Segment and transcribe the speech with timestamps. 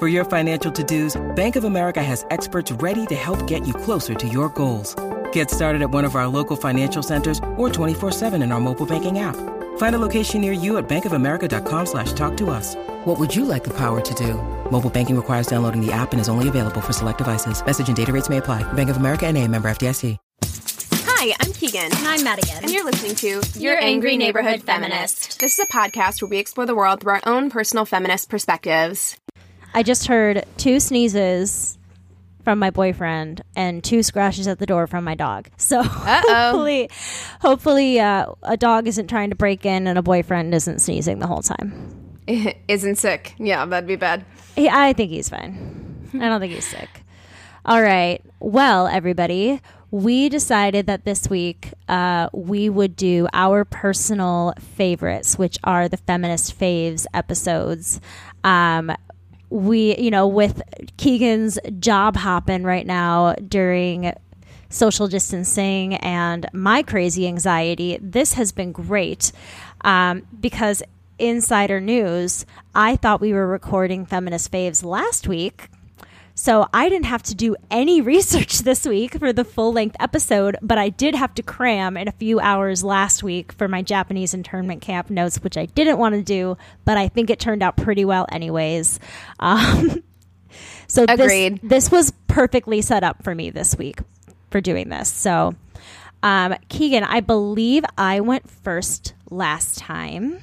[0.00, 4.14] For your financial to-dos, Bank of America has experts ready to help get you closer
[4.14, 4.96] to your goals.
[5.32, 9.20] Get started at one of our local financial centers or 24-7 in our mobile banking
[9.20, 9.36] app.
[9.76, 12.74] Find a location near you at bankofamerica.com slash talk to us.
[13.04, 14.34] What would you like the power to do?
[14.68, 17.64] Mobile banking requires downloading the app and is only available for select devices.
[17.64, 18.64] Message and data rates may apply.
[18.72, 20.18] Bank of America and a member FDIC.
[21.06, 21.84] Hi, I'm Keegan.
[21.84, 22.58] And I'm Madigan.
[22.62, 25.38] And you're listening to Your Angry Neighborhood Feminist.
[25.38, 29.16] This is a podcast where we explore the world through our own personal feminist perspectives.
[29.74, 31.76] I just heard two sneezes
[32.44, 35.48] from my boyfriend and two scratches at the door from my dog.
[35.58, 36.90] So hopefully,
[37.40, 41.26] hopefully uh, a dog isn't trying to break in and a boyfriend isn't sneezing the
[41.26, 41.90] whole time.
[42.68, 43.34] Isn't sick.
[43.38, 44.24] Yeah, that'd be bad.
[44.56, 46.08] He, I think he's fine.
[46.14, 46.88] I don't think he's sick.
[47.66, 48.22] All right.
[48.40, 49.60] Well, everybody,
[49.90, 55.98] we decided that this week uh, we would do our personal favorites, which are the
[55.98, 58.00] feminist faves episodes.
[58.42, 58.94] Um,
[59.54, 60.60] we, you know, with
[60.96, 64.12] Keegan's job hopping right now during
[64.68, 69.30] social distancing and my crazy anxiety, this has been great
[69.82, 70.82] um, because
[71.20, 72.44] insider news,
[72.74, 75.68] I thought we were recording feminist faves last week.
[76.36, 80.56] So I didn't have to do any research this week for the full length episode,
[80.60, 84.34] but I did have to cram in a few hours last week for my Japanese
[84.34, 87.76] internment camp notes, which I didn't want to do, but I think it turned out
[87.76, 88.98] pretty well anyways.
[89.40, 90.02] Um,
[90.86, 91.60] so Agreed.
[91.62, 93.98] This, this was perfectly set up for me this week
[94.50, 95.08] for doing this.
[95.10, 95.54] So,
[96.22, 100.38] um, Keegan, I believe I went first last time.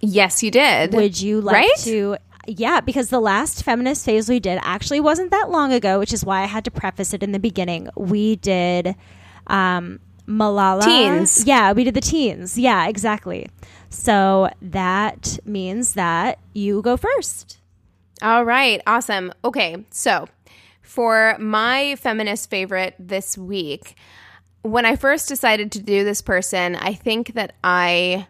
[0.00, 0.94] Yes, you did.
[0.94, 1.76] Would you like Right?
[1.80, 2.16] to?
[2.46, 6.24] Yeah, because the last feminist phase we did actually wasn't that long ago, which is
[6.24, 7.88] why I had to preface it in the beginning.
[7.96, 8.94] We did
[9.46, 10.82] um, Malala.
[10.82, 11.44] Teens.
[11.46, 12.58] Yeah, we did the teens.
[12.58, 13.48] Yeah, exactly.
[13.90, 17.58] So that means that you go first.
[18.22, 19.32] All right, awesome.
[19.44, 20.28] Okay, so
[20.82, 23.96] for my feminist favorite this week,
[24.62, 28.28] when I first decided to do this person, I think that I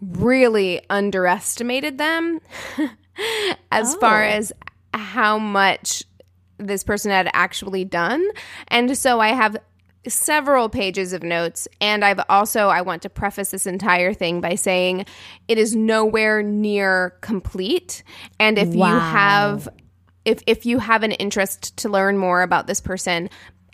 [0.00, 2.40] really underestimated them
[3.72, 4.28] as far Oh.
[4.28, 4.52] as
[4.92, 6.04] how much
[6.58, 8.24] this person had actually done.
[8.68, 9.56] And so I have
[10.06, 14.54] several pages of notes and I've also I want to preface this entire thing by
[14.54, 15.06] saying
[15.48, 18.02] it is nowhere near complete
[18.38, 19.66] and if you have
[20.26, 23.30] if if you have an interest to learn more about this person,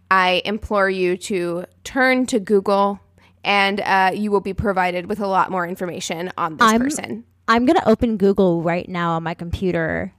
[0.09, 3.00] I implore you to turn to Google
[3.43, 7.25] and uh, you will be provided with a lot more information on this I'm- person.
[7.50, 10.12] I'm going to open Google right now on my computer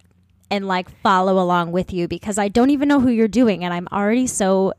[0.49, 3.73] and like follow along with you because I don't even know who you're doing and
[3.73, 4.73] I'm already so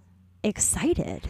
[0.44, 1.26] excited.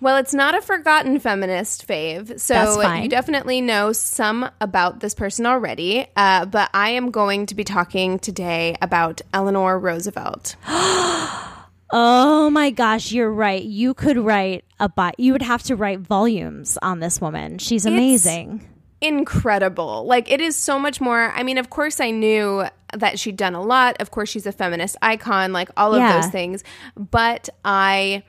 [0.00, 5.44] Well, it's not a forgotten feminist fave, so you definitely know some about this person
[5.44, 6.06] already.
[6.14, 10.54] Uh, but I am going to be talking today about Eleanor Roosevelt.
[11.96, 13.62] Oh my gosh, you're right.
[13.62, 17.58] You could write a bi- you would have to write volumes on this woman.
[17.58, 18.66] She's amazing.
[19.06, 20.04] Incredible.
[20.06, 21.30] Like it is so much more.
[21.34, 23.96] I mean, of course I knew that she'd done a lot.
[24.00, 26.20] Of course she's a feminist icon, like all of Yeah.
[26.20, 26.64] those things.
[26.96, 28.22] But I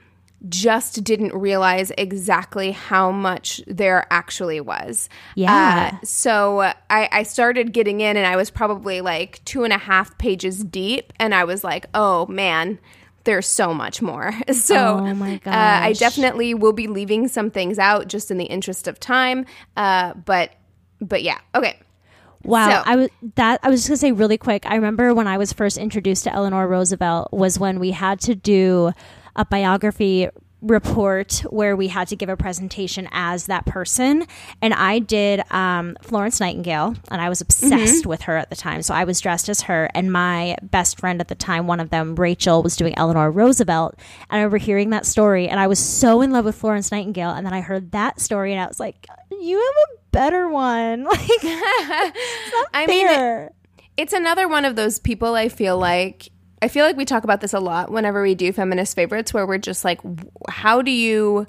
[0.50, 5.10] just didn't realize exactly how much there actually was.
[5.34, 5.92] Yeah.
[5.94, 9.78] Uh, so I, I started getting in and I was probably like two and a
[9.78, 11.14] half pages deep.
[11.20, 12.78] And I was like, oh man,
[13.24, 14.34] there's so much more.
[14.54, 18.46] So Oh my uh, I definitely will be leaving some things out just in the
[18.46, 19.46] interest of time.
[19.76, 20.52] Uh, but
[21.02, 21.80] but yeah, okay.
[22.44, 24.66] Wow, So- I was that I was just gonna say really quick.
[24.66, 28.36] I remember when I was first introduced to Eleanor Roosevelt was when we had to
[28.36, 28.92] do
[29.36, 30.30] a biography
[30.66, 34.26] report where we had to give a presentation as that person,
[34.62, 38.82] and I did um, Florence Nightingale, and I was obsessed with her at the time.
[38.82, 41.90] So I was dressed as her, and my best friend at the time, one of
[41.90, 45.80] them, Rachel, was doing Eleanor Roosevelt, and I remember hearing that story, and I was
[45.80, 48.80] so in love with Florence Nightingale, and then I heard that story, and I was
[48.80, 51.20] like, "You have a better one!" Like.
[52.74, 53.52] I mean, fair.
[53.98, 56.30] it's another one of those people I feel like
[56.66, 59.46] I feel like we talk about this a lot whenever we do feminist favorites where
[59.46, 60.00] we're just like
[60.50, 61.46] how do you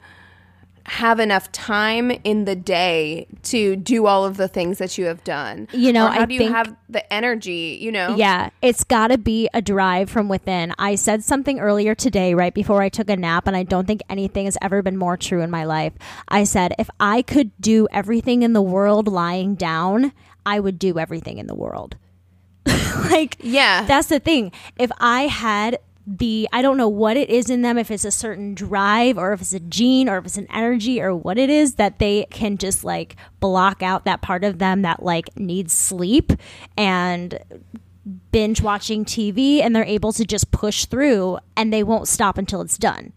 [0.85, 5.25] have enough time in the day to do all of the things that you have
[5.25, 8.51] done You know, Or how I do you think- have the energy you know Yeah,
[8.61, 10.75] it's got to be a drive from within.
[10.79, 14.03] I said something earlier today, right before I took a nap, and I don't think
[14.11, 15.95] anything has ever been more true in my life.
[16.29, 20.13] I said, if I could do everything in the world lying down,
[20.45, 21.97] I would do everything in the world.
[23.11, 23.85] like, Yeah.
[23.87, 24.53] that's the thing.
[24.79, 28.11] If I had the, I don't know what it is in them, if it's a
[28.13, 31.51] certain drive or if it's a gene or if it's an energy or what it
[31.51, 35.73] is that they can just like block out that part of them that like needs
[35.73, 36.33] sleep
[36.77, 37.39] and
[38.31, 42.61] binge watching TV and they're able to just push through and they won't stop until
[42.61, 43.13] it's done.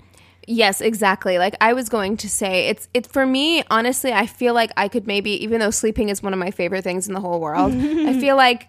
[0.48, 1.38] Yes, exactly.
[1.38, 3.64] Like I was going to say, it's it for me.
[3.70, 6.84] Honestly, I feel like I could maybe, even though sleeping is one of my favorite
[6.84, 8.68] things in the whole world, I feel like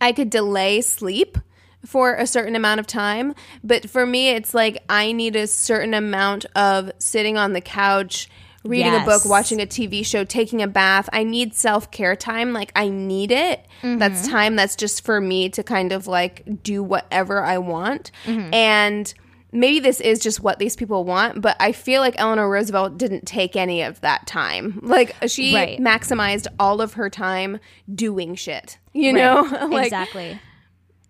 [0.00, 1.38] I could delay sleep
[1.84, 3.34] for a certain amount of time.
[3.62, 8.28] But for me, it's like I need a certain amount of sitting on the couch,
[8.64, 11.08] reading a book, watching a TV show, taking a bath.
[11.12, 12.52] I need self care time.
[12.52, 13.64] Like I need it.
[13.82, 14.30] That's mm-hmm.
[14.30, 18.10] time that's just for me to kind of like do whatever I want.
[18.26, 18.52] Mm-hmm.
[18.52, 19.14] And
[19.52, 23.26] maybe this is just what these people want, but I feel like Eleanor Roosevelt didn't
[23.26, 24.80] take any of that time.
[24.82, 25.78] Like she Right.
[25.78, 27.58] maximized all of her time
[27.94, 28.78] doing shit.
[28.98, 29.42] You know?
[29.70, 30.40] like exactly.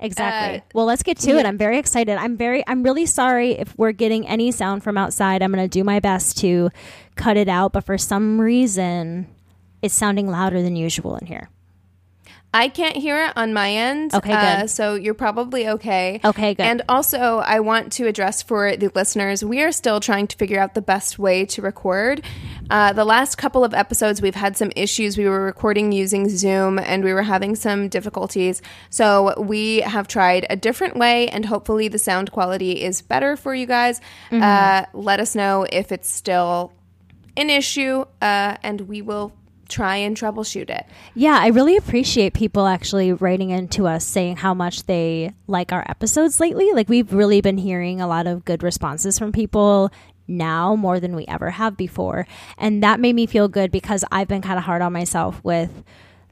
[0.01, 0.59] Exactly.
[0.59, 1.47] uh, well, let's get to it.
[1.47, 2.17] I'm very excited.
[2.17, 5.43] I'm very I'm really sorry if we're getting any sound from outside.
[5.43, 6.71] I'm going to do my best to
[7.17, 9.27] cut it out, but for some reason
[9.83, 11.49] it's sounding louder than usual in here.
[12.55, 14.15] I can't hear it on my end.
[14.15, 14.71] Okay, Uh, good.
[14.71, 16.19] so you're probably okay.
[16.25, 16.63] Okay, good.
[16.63, 20.59] And also, I want to address for the listeners, we are still trying to figure
[20.59, 22.23] out the best way to record.
[22.71, 25.17] Uh, the last couple of episodes, we've had some issues.
[25.17, 28.61] We were recording using Zoom and we were having some difficulties.
[28.91, 33.55] So we have tried a different way, and hopefully, the sound quality is better for
[33.55, 34.01] you guys.
[34.31, 34.43] Mm-hmm.
[34.43, 36.73] Uh, let us know if it's still
[37.37, 39.33] an issue, uh, and we will
[39.69, 40.87] try and troubleshoot it.
[41.15, 45.85] Yeah, I really appreciate people actually writing into us saying how much they like our
[45.89, 46.73] episodes lately.
[46.73, 49.91] Like we've really been hearing a lot of good responses from people
[50.29, 52.27] now more than we ever have before.
[52.57, 55.83] And that made me feel good because I've been kind of hard on myself with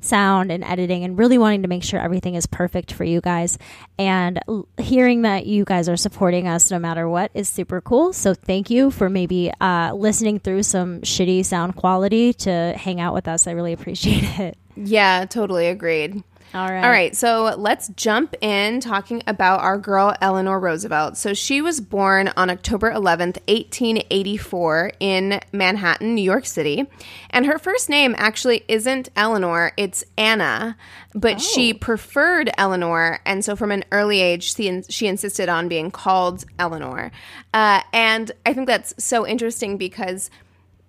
[0.00, 3.58] sound and editing and really wanting to make sure everything is perfect for you guys.
[3.98, 8.12] And l- hearing that you guys are supporting us no matter what is super cool.
[8.12, 13.14] So thank you for maybe uh, listening through some shitty sound quality to hang out
[13.14, 13.46] with us.
[13.46, 14.58] I really appreciate it.
[14.76, 16.22] Yeah, totally agreed.
[16.54, 16.84] All right.
[16.84, 21.16] All right, so let's jump in talking about our girl Eleanor Roosevelt.
[21.16, 26.86] So she was born on October 11th, 1884 in Manhattan, New York City.
[27.30, 30.76] And her first name actually isn't Eleanor, it's Anna,
[31.14, 35.90] but she preferred Eleanor, and so from an early age she, she insisted on being
[35.90, 37.10] called Eleanor.
[37.52, 40.30] Uh, and I think that's so interesting because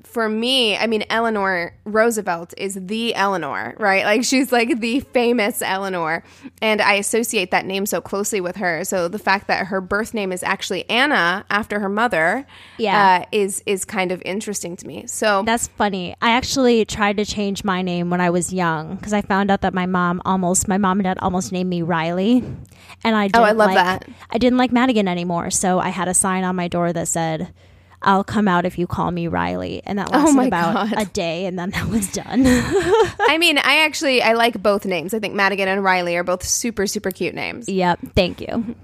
[0.07, 4.03] for me, I mean, Eleanor Roosevelt is the Eleanor, right?
[4.05, 6.23] Like she's like the famous Eleanor.
[6.61, 8.83] And I associate that name so closely with her.
[8.83, 12.45] So the fact that her birth name is actually Anna after her mother
[12.77, 13.21] Yeah.
[13.21, 15.05] uh, is is kind of interesting to me.
[15.07, 16.15] So That's funny.
[16.21, 19.61] I actually tried to change my name when I was young because I found out
[19.61, 22.43] that my mom almost, my mom and dad almost named me Riley,
[23.03, 24.09] and I didn't Oh, I love like, that.
[24.29, 27.53] I didn't like Madigan anymore, so I had a sign on my door that said,
[28.01, 31.01] "I'll come out if you call me Riley," and that oh lasted Oh about God.
[31.01, 32.43] a day, and then that was done.
[32.45, 35.13] I mean, I actually I like both names.
[35.13, 37.67] I think Madigan and Riley are both super super cute names.
[37.69, 37.99] yep.
[38.15, 38.75] Thank you.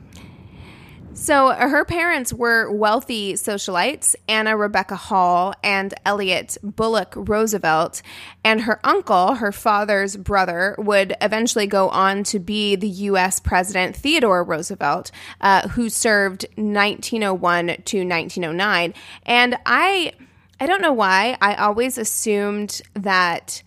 [1.24, 8.02] So her parents were wealthy socialites, Anna Rebecca Hall and Elliott Bulloch Roosevelt.
[8.44, 13.40] And her uncle, her father's brother, would eventually go on to be the U.S.
[13.40, 18.94] President Theodore Roosevelt, uh, who served 1901 to 1909.
[19.26, 20.12] And I,
[20.60, 23.64] I don't know why, I always assumed that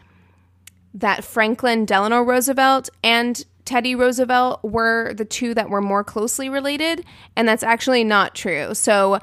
[0.93, 7.05] that Franklin Delano Roosevelt and Teddy Roosevelt were the two that were more closely related,
[7.37, 8.75] and that's actually not true.
[8.75, 9.19] So,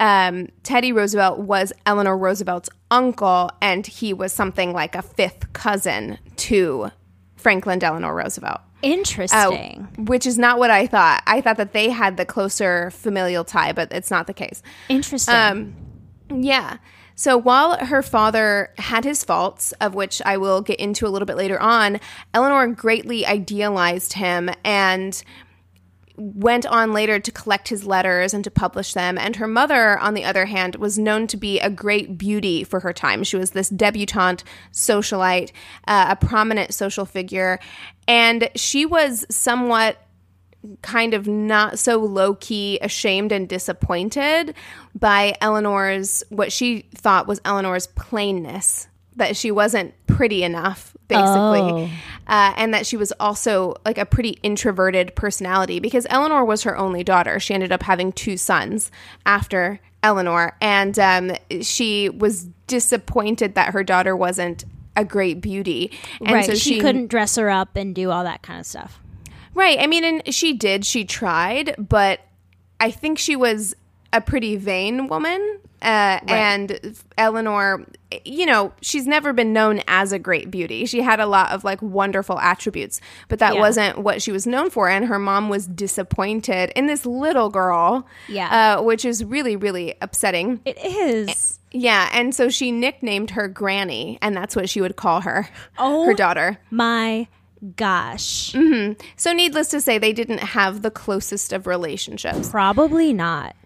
[0.00, 6.18] um, Teddy Roosevelt was Eleanor Roosevelt's uncle, and he was something like a fifth cousin
[6.36, 6.90] to
[7.36, 8.60] Franklin Delano Roosevelt.
[8.82, 9.88] Interesting.
[9.98, 11.22] Uh, which is not what I thought.
[11.26, 14.62] I thought that they had the closer familial tie, but it's not the case.
[14.88, 15.34] Interesting.
[15.34, 15.74] Um,
[16.30, 16.78] yeah.
[17.14, 21.26] So while her father had his faults, of which I will get into a little
[21.26, 22.00] bit later on,
[22.32, 25.22] Eleanor greatly idealized him and
[26.16, 29.18] went on later to collect his letters and to publish them.
[29.18, 32.80] And her mother, on the other hand, was known to be a great beauty for
[32.80, 33.24] her time.
[33.24, 35.50] She was this debutante socialite,
[35.88, 37.58] uh, a prominent social figure,
[38.06, 40.03] and she was somewhat
[40.82, 44.54] kind of not so low key ashamed and disappointed
[44.94, 51.90] by Eleanor's what she thought was Eleanor's plainness that she wasn't pretty enough basically Oh.
[52.26, 56.76] uh, and that she was also like a pretty introverted personality because Eleanor was her
[56.76, 58.90] only daughter she ended up having two sons
[59.26, 64.64] after Eleanor and um, she was disappointed that her daughter wasn't
[64.96, 65.90] a great beauty
[66.20, 66.46] and right.
[66.46, 69.00] so she, couldn't dress her up and do all that kind of stuff.
[69.54, 69.78] Right.
[69.78, 70.84] I mean, and she did.
[70.84, 72.20] She tried, but
[72.80, 73.74] I think she was
[74.12, 75.58] a pretty vain woman.
[75.82, 77.84] Uh, And Eleanor,
[78.24, 80.86] you know, she's never been known as a great beauty.
[80.86, 83.60] She had a lot of like wonderful attributes, but that Yeah.
[83.60, 84.88] wasn't what she was known for.
[84.88, 88.76] And her mom was disappointed in this little girl, Yeah.
[88.78, 90.60] uh, which is really, really upsetting.
[90.64, 91.58] It is.
[91.70, 92.08] Yeah.
[92.14, 96.06] And so she nicknamed her Granny, and that's what she would call her, Oh.
[96.06, 96.58] her daughter.
[96.70, 97.26] My
[97.76, 98.54] gosh.
[99.16, 102.48] So, needless to say, they didn't have the closest of relationships.
[102.48, 103.56] Probably not.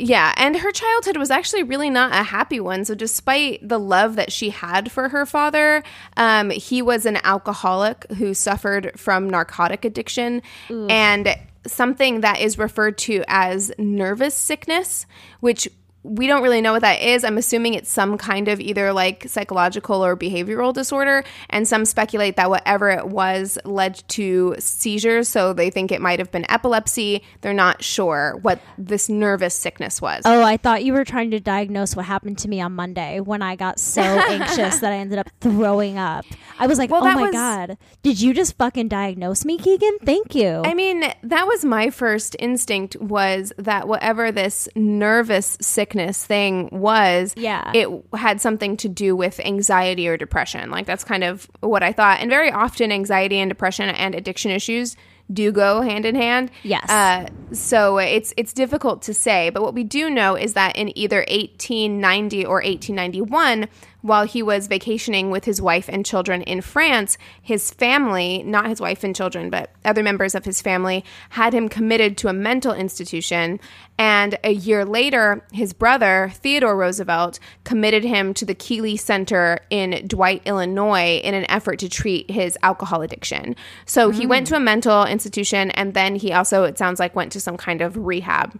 [0.00, 2.84] Yeah, and her childhood was actually really not a happy one.
[2.84, 5.82] So, despite the love that she had for her father,
[6.16, 10.42] um, he was an alcoholic who suffered from narcotic addiction
[10.88, 11.36] and
[11.66, 15.06] something that is referred to as nervous sickness,
[15.40, 15.68] which
[16.08, 17.22] we don't really know what that is.
[17.22, 21.22] I'm assuming it's some kind of either like psychological or behavioral disorder.
[21.50, 25.28] And some speculate that whatever it was led to seizures.
[25.28, 27.22] So they think it might have been epilepsy.
[27.42, 30.22] They're not sure what this nervous sickness was.
[30.24, 33.42] Oh, I thought you were trying to diagnose what happened to me on Monday when
[33.42, 36.24] I got so anxious that I ended up throwing up.
[36.58, 37.78] I was like, Well, oh my was- God.
[38.02, 39.98] Did you just fucking diagnose me, Keegan?
[40.04, 40.62] Thank you.
[40.64, 47.34] I mean, that was my first instinct was that whatever this nervous sickness thing was,
[47.36, 47.70] Yeah.
[47.74, 50.70] it had something to do with anxiety or depression.
[50.70, 52.20] Like that's kind of what I thought.
[52.20, 54.96] And very often anxiety and depression and addiction issues
[55.30, 56.50] do go hand in hand.
[56.62, 56.88] Yes.
[56.88, 60.96] Uh, so it's it's difficult to say, but what we do know is that in
[60.96, 63.68] either 1890 or 1891,
[64.00, 68.80] while he was vacationing with his wife and children in France, his family, not his
[68.80, 72.72] wife and children, but other members of his family, had him committed to a mental
[72.72, 73.58] institution.
[73.98, 80.06] And a year later, his brother, Theodore Roosevelt, committed him to the Keeley Center in
[80.06, 83.56] Dwight, Illinois, in an effort to treat his alcohol addiction.
[83.84, 87.32] So he went to a mental institution and then he also, it sounds like, went
[87.32, 88.58] to some kind of rehab.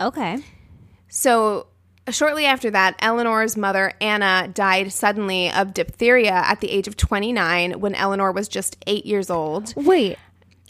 [0.00, 0.38] okay.
[1.08, 1.68] So
[2.10, 7.80] shortly after that, Eleanor's mother, Anna, died suddenly of diphtheria at the age of 29
[7.80, 9.74] when Eleanor was just eight years old.
[9.76, 10.18] Wait.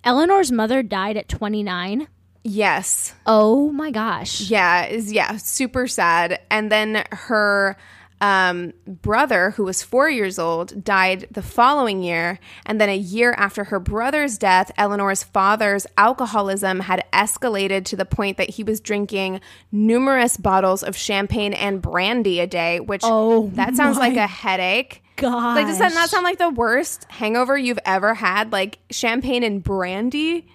[0.05, 2.09] Eleanor's mother died at 29.
[2.43, 3.15] Yes.
[3.27, 4.43] Oh my gosh.
[4.43, 6.41] Yeah, is yeah, super sad.
[6.51, 7.77] And then her
[8.25, 12.39] um, brother, who was four years old, died the following year.
[12.65, 18.07] And then a year after her brother's death, Eleanor's father's alcoholism had escalated to the
[18.07, 23.51] point that he was drinking numerous bottles of champagne and brandy a day, which Oh
[23.55, 25.03] that sounds like a headache.
[25.17, 25.57] God.
[25.57, 28.53] Like, does that not sound like the worst hangover you've ever had?
[28.53, 30.47] Like champagne and brandy?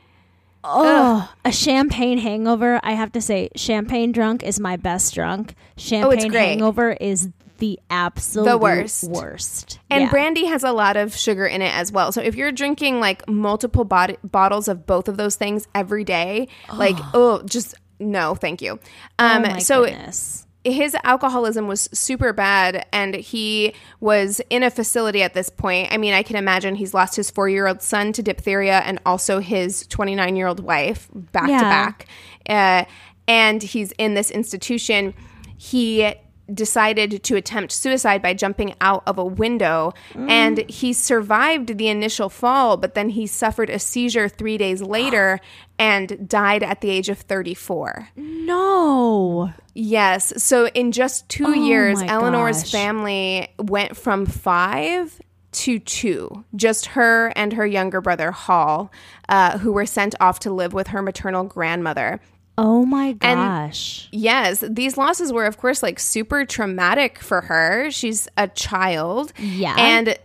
[0.63, 2.79] Oh, a champagne hangover.
[2.83, 5.55] I have to say, champagne drunk is my best drunk.
[5.77, 6.47] Champagne great.
[6.47, 7.29] hangover is
[7.59, 9.03] the absolute worst.
[9.09, 9.79] worst.
[9.89, 10.09] And Yeah.
[10.09, 12.11] brandy has a lot of sugar in it as well.
[12.11, 16.47] So if you're drinking like multiple bot- bottles of both of those things every day,
[16.73, 18.79] like oh, just no, thank you.
[19.19, 20.45] Um, oh so goodness.
[20.63, 25.91] his alcoholism was super bad and he was in a facility at this point.
[25.91, 28.99] I mean, I can imagine he's lost his four year old son to diphtheria and
[29.05, 32.05] also his 29 year old wife back to back,
[32.49, 32.85] Uh,
[33.27, 35.13] and he's in this institution.
[35.57, 36.13] He
[36.53, 42.29] decided to attempt suicide by jumping out of a window and he survived the initial
[42.29, 45.39] fall but then he suffered a seizure 3 days later
[45.79, 49.53] and died at the age of 34 No.
[49.73, 50.33] Yes.
[50.43, 52.71] So in just two Oh years, Eleanor's gosh.
[52.71, 56.43] family went from five to two.
[56.55, 58.91] Just her and her younger brother, Hall,
[59.29, 62.19] uh, who were sent off to live with her maternal grandmother.
[62.61, 64.09] Oh my gosh.
[64.11, 67.89] Yes, these losses were, of course, like super traumatic for her.
[67.89, 69.31] She's a child.
[69.37, 69.75] Yeah.
[69.77, 70.19] And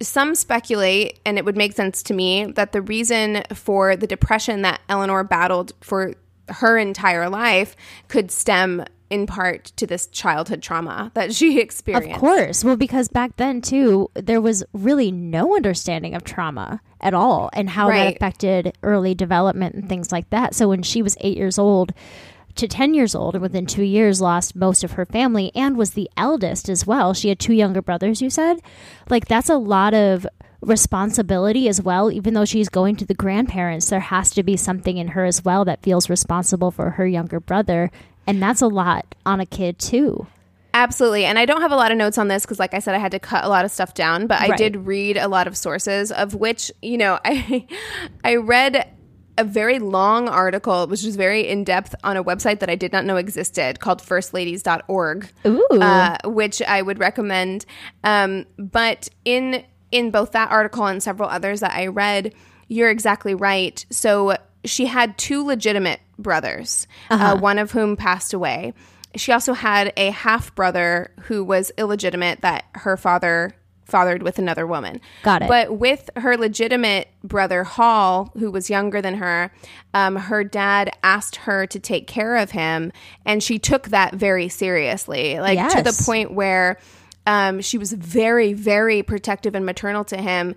[0.00, 4.62] some speculate, and it would make sense to me, that the reason for the depression
[4.62, 6.14] that Eleanor battled for
[6.48, 7.76] her entire life
[8.08, 12.14] could stem in part to this childhood trauma that she experienced.
[12.14, 12.64] Of course.
[12.64, 17.70] Well, because back then, too, there was really no understanding of trauma at all and
[17.70, 20.54] how that affected early development and things like that.
[20.54, 21.92] So when she was eight years old
[22.56, 25.92] to 10 years old and within two years lost most of her family and was
[25.92, 28.58] the eldest as well, she had two younger brothers, you said?
[29.08, 30.26] Like, that's a lot of
[30.60, 34.96] responsibility as well even though she's going to the grandparents there has to be something
[34.98, 37.90] in her as well that feels responsible for her younger brother
[38.26, 40.26] and that's a lot on a kid too
[40.74, 41.24] Absolutely.
[41.24, 42.98] And I don't have a lot of notes on this because, like I said, I
[42.98, 44.58] had to cut a lot of stuff down, but I Right.
[44.58, 47.66] did read a lot of sources, of which, you know, I,
[48.22, 48.86] I read
[49.38, 52.92] a very long article, which was very in depth on a website that I did
[52.92, 55.28] not know existed called firstladies.org.
[55.46, 55.66] Ooh.
[55.80, 57.64] Uh, which I would recommend.
[58.04, 62.34] Um, but in in both that article and several others that I read,
[62.68, 63.84] you're exactly right.
[63.90, 68.74] So she had two legitimate brothers, uh one of whom passed away.
[69.16, 73.54] She also had a half brother who was illegitimate that her father
[73.88, 75.00] fathered with another woman.
[75.22, 75.48] Got it.
[75.48, 79.50] But with her legitimate brother Hall, who was younger than her,
[79.94, 82.92] um, her dad asked her to take care of him,
[83.24, 86.78] and she took that very seriously, like to the point where
[87.28, 90.56] um, she was very, very protective and maternal to him.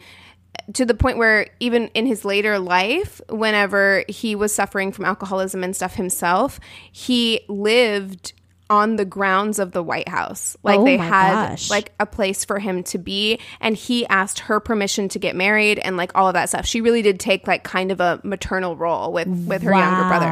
[0.76, 5.64] To the point where, even in his later life, whenever he was suffering from alcoholism
[5.66, 6.62] and stuff himself,
[6.92, 8.32] he lived
[8.70, 10.56] on the grounds of the White House.
[10.64, 11.70] Like Oh they had gosh.
[11.70, 15.78] like a place for him to be and he asked her permission to get married
[15.78, 16.66] and like all of that stuff.
[16.66, 20.28] She really did take like kind of a maternal role with with her younger brother.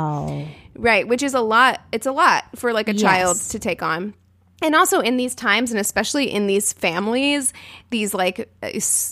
[0.75, 1.81] Right, which is a lot.
[1.91, 4.13] It's a lot for like a child to take on.
[4.61, 7.53] And also in these times and especially in these families,
[7.89, 8.51] these like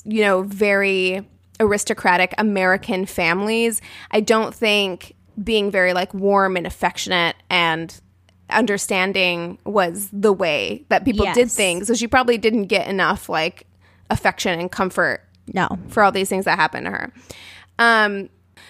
[0.06, 1.26] you know, very
[1.60, 3.82] aristocratic American families,
[4.12, 8.00] I don't think being very like warm and affectionate and
[8.50, 11.88] understanding was the way that people did things.
[11.88, 13.68] So she probably didn't get enough like
[14.10, 15.22] affection and comfort
[15.54, 15.68] No.
[15.90, 17.14] for all these things that happened to her.
[17.80, 18.30] Um,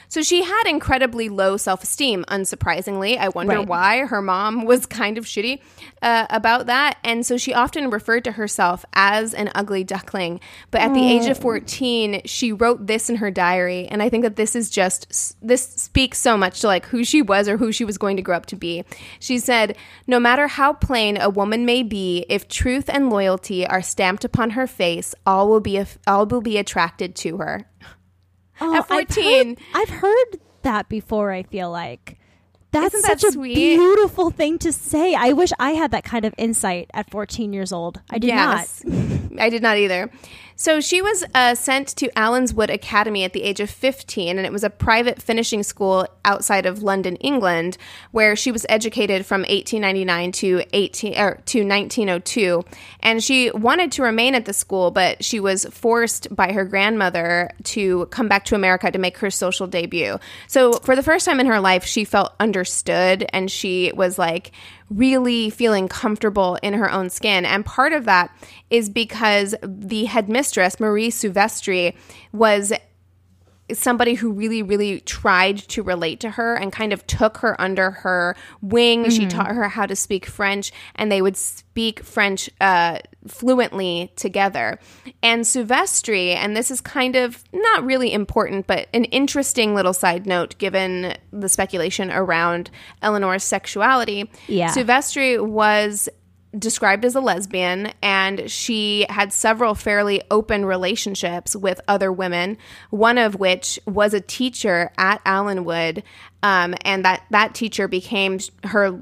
[0.10, 3.18] so she had incredibly low self esteem, unsurprisingly.
[3.18, 3.68] I wonder Right.
[3.68, 5.60] why her mom was kind of shitty
[6.02, 6.98] uh, about that.
[7.04, 10.40] And so she often referred to herself as an ugly duckling.
[10.72, 13.88] But at the age of 14, she wrote this in her diary.
[13.88, 17.22] And I think that this is just, this speaks so much to like who she
[17.22, 18.84] was or who she was going to grow up to be.
[19.20, 19.76] She said,
[20.08, 24.52] No matter how plain a woman may be, if truth and loyalty are stamped upon
[24.52, 27.66] her face, all will be, all will be attracted to her.
[28.62, 29.48] Oh, At I've 14.
[29.50, 31.32] heard, I've heard that before.
[31.32, 32.18] I feel like
[32.72, 33.56] that's Isn't that such a sweet?
[33.56, 35.16] beautiful thing to say.
[35.16, 38.02] I wish I had that kind of insight at 14 years old.
[38.10, 38.84] I did Yes.
[38.86, 39.40] not.
[39.42, 40.10] I did not either.
[40.60, 44.52] So she was uh, sent to Allenswood Academy at the age of 15, and it
[44.52, 47.78] was a private finishing school outside of London, England,
[48.10, 52.66] where she was educated from 1899 to 18 or to 1902.
[53.02, 57.52] And she wanted to remain at the school, but she was forced by her grandmother
[57.66, 60.18] to come back to America to make her social debut.
[60.48, 64.52] So for the first time in her life, she felt understood, and she was like
[64.90, 67.46] really feeling comfortable in her own skin.
[67.46, 68.36] And part of that
[68.70, 71.94] is because the headmistress, Marie Souvestre,
[72.32, 72.74] was
[73.74, 77.92] somebody who really, really tried to relate to her and kind of took her under
[77.92, 79.10] her wing.
[79.10, 84.80] She taught her how to speak French, and they would speak French uh, fluently together.
[85.22, 90.26] And Souvestre, and this is kind of not really important, but an interesting little side
[90.26, 92.70] note given the speculation around
[93.02, 94.30] Eleanor's sexuality.
[94.48, 94.72] Yeah.
[94.72, 96.10] Souvestre was
[96.58, 102.58] described as a lesbian and she had several fairly open relationships with other women
[102.90, 106.04] one of which was a teacher at Allenswood
[106.44, 108.98] um, and that that teacher became her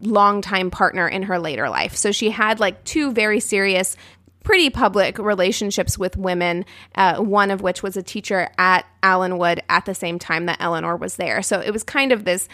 [0.00, 1.94] longtime partner in her later life.
[1.94, 3.96] So she had like two very serious
[4.44, 6.64] pretty public relationships with women,
[6.94, 10.96] uh, one of which was a teacher at Allenswood at the same time that Eleanor
[10.96, 11.42] was there.
[11.42, 12.48] So it was kind of this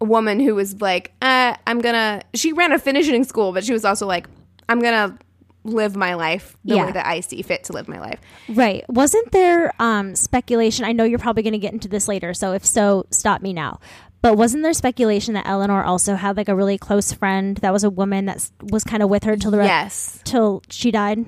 [0.00, 3.84] woman who was like, uh, I'm gonna, she ran a finishing school, but she was
[3.84, 4.26] also like,
[4.68, 5.16] I'm gonna
[5.64, 6.86] live my life the Yeah.
[6.86, 8.18] way that I see fit to live my life.
[8.48, 8.84] Right.
[8.88, 10.84] Wasn't there um, speculation?
[10.84, 13.52] I know you're probably going to get into this later, so if so, stop me
[13.52, 13.78] now.
[14.22, 17.84] But wasn't there speculation that Eleanor also had like a really close friend that was
[17.84, 20.20] a woman that was kind of with her till the re- Yes.
[20.24, 21.26] till she died?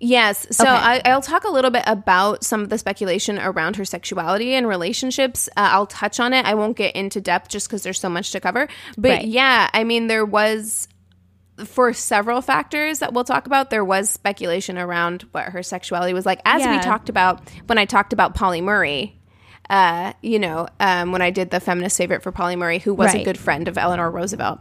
[0.00, 0.46] Yes.
[0.56, 0.72] So Okay.
[0.72, 4.66] I, I'll talk a little bit about some of the speculation around her sexuality and
[4.68, 5.48] relationships.
[5.56, 6.46] Uh, I'll touch on it.
[6.46, 8.68] I won't get into depth just because there's so much to cover.
[8.96, 9.24] But Right.
[9.26, 10.86] yeah, I mean, there was,
[11.64, 16.24] for several factors that we'll talk about, there was speculation around what her sexuality was
[16.24, 16.40] like.
[16.44, 19.14] As we talked about when I talked about Pauli Murray.
[19.70, 23.12] Uh, you know, um, when I did the feminist favorite for Pauli Murray, who was
[23.14, 24.60] a good friend of Eleanor Roosevelt.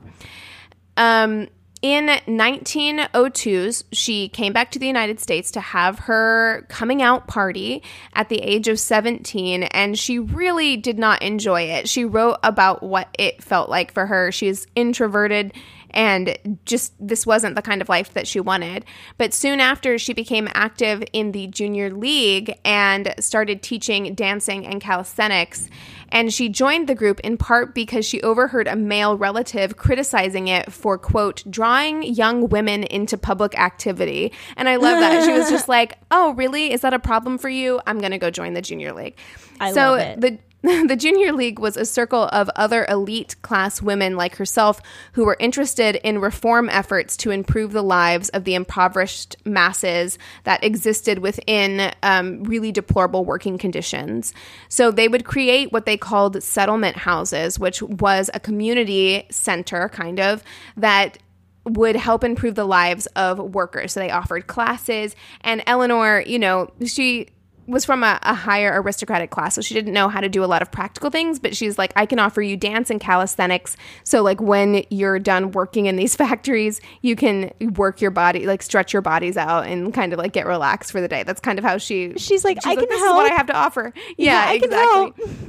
[0.98, 1.48] Um,
[1.88, 7.82] in 1902s, she came back to the United States to have her coming out party
[8.14, 11.88] at the age of 17, and she really did not enjoy it.
[11.88, 14.34] She wrote about what it felt like for her.
[14.34, 15.54] She's introverted
[15.98, 18.86] and just this wasn't the kind of life that she wanted.
[19.18, 24.80] But soon after, she became active in the junior league and started teaching dancing and
[24.80, 25.68] calisthenics.
[26.10, 30.72] And she joined the group in part because she overheard a male relative criticizing it
[30.72, 34.32] for, quote, drawing young women into public activity.
[34.56, 35.26] And I love that.
[35.26, 36.72] she was just like, oh, really?
[36.72, 37.82] Is that a problem for you?
[37.88, 39.18] I'm going to go join the junior league.
[39.60, 40.22] I so love it.
[40.22, 45.24] the the junior league was a circle of other elite class women like herself who
[45.24, 51.20] were interested in reform efforts to improve the lives of the impoverished masses that existed
[51.20, 54.34] within um, really deplorable working conditions.
[54.68, 60.20] So they would create what they called settlement houses, which was a community center, kind
[60.20, 60.44] of,
[60.76, 61.20] that
[61.66, 63.94] would help improve the lives of workers.
[63.94, 67.28] So they offered classes, and Eleanor, you know, she
[67.68, 70.46] was from a, a higher aristocratic class, so she didn't know how to do a
[70.48, 71.40] lot of practical things.
[71.40, 73.76] But she's like, I can offer you dance and calisthenics.
[74.04, 78.62] So like when you're done working in these factories, you can work your body, like
[78.62, 81.24] stretch your bodies out, and kind of like get relaxed for the day.
[81.24, 82.14] That's kind of how she.
[82.18, 83.94] She's like, I can this is what I have to offer.
[84.18, 85.26] Yeah, I can exactly.
[85.26, 85.40] help.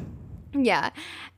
[0.54, 0.90] Yeah.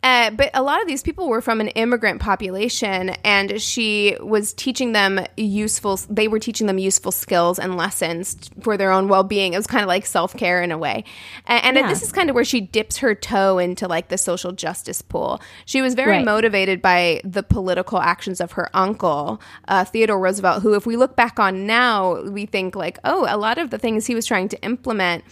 [0.02, 4.54] Uh, but a lot of these people were from an immigrant population, and she was
[4.54, 5.98] teaching them useful.
[6.08, 9.52] They were teaching them useful skills and lessons for their own well-being.
[9.52, 11.04] It was kind of like self-care in a way,
[11.46, 11.88] and, and Yeah.
[11.88, 15.38] this is kind of where she dips her toe into like the social justice pool.
[15.66, 16.24] She was very Right.
[16.24, 21.14] motivated by the political actions of her uncle, uh, Theodore Roosevelt, who, if we look
[21.14, 24.48] back on now, we think like, oh, a lot of the things he was trying
[24.48, 25.24] to implement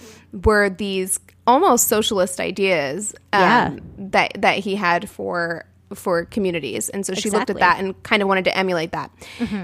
[0.44, 3.76] were these almost socialist ideas um, Yeah.
[4.14, 8.20] that that he had for for communities and so she looked at that and kind
[8.20, 9.10] of wanted to emulate that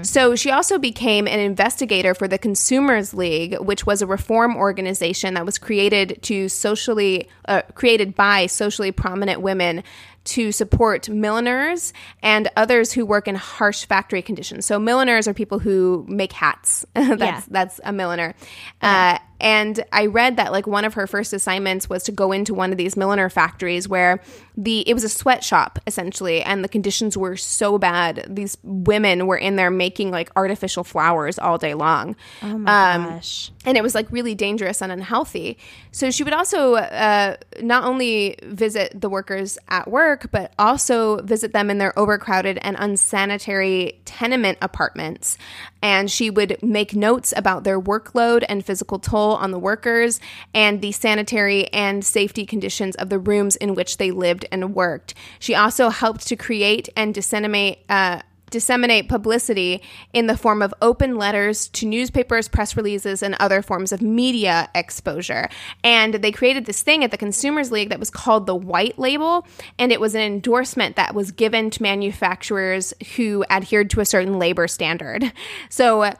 [0.01, 5.35] so she also became an investigator for the consumers league which was a reform organization
[5.35, 9.83] that was created to socially uh, created by socially prominent women
[10.23, 11.93] to support milliners
[12.23, 14.65] and others who work in harsh factory conditions.
[14.65, 16.83] So milliners are people who make hats.
[16.95, 17.41] that's Yeah.
[17.47, 18.33] that's a milliner.
[18.81, 22.53] Uh, and I read that like one of her first assignments was to go into
[22.53, 24.21] one of these milliner factories where
[24.57, 28.25] the it was a sweatshop essentially, and the conditions were so bad.
[28.29, 32.15] These women were in there making like artificial flowers all day long.
[32.41, 33.51] Oh my Um, gosh.
[33.65, 35.57] and it was like really dangerous and unhealthy.
[35.91, 41.51] So she would also uh, not only visit the workers at work, but also visit
[41.51, 45.37] them in their overcrowded and unsanitary tenement apartments.
[45.81, 50.19] And she would make notes about their workload and physical toll on the workers
[50.53, 55.13] and the sanitary and safety conditions of the rooms in which they lived and worked.
[55.39, 57.79] She also helped to create and disseminate.
[57.89, 59.81] Uh, disseminate publicity
[60.13, 64.69] in the form of open letters to newspapers, press releases, and other forms of media
[64.73, 65.49] exposure.
[65.83, 69.45] And they created this thing at the Consumers League that was called the White Label,
[69.77, 74.39] and it was an endorsement that was given to manufacturers who adhered to a certain
[74.39, 75.33] labor standard.
[75.69, 76.13] So,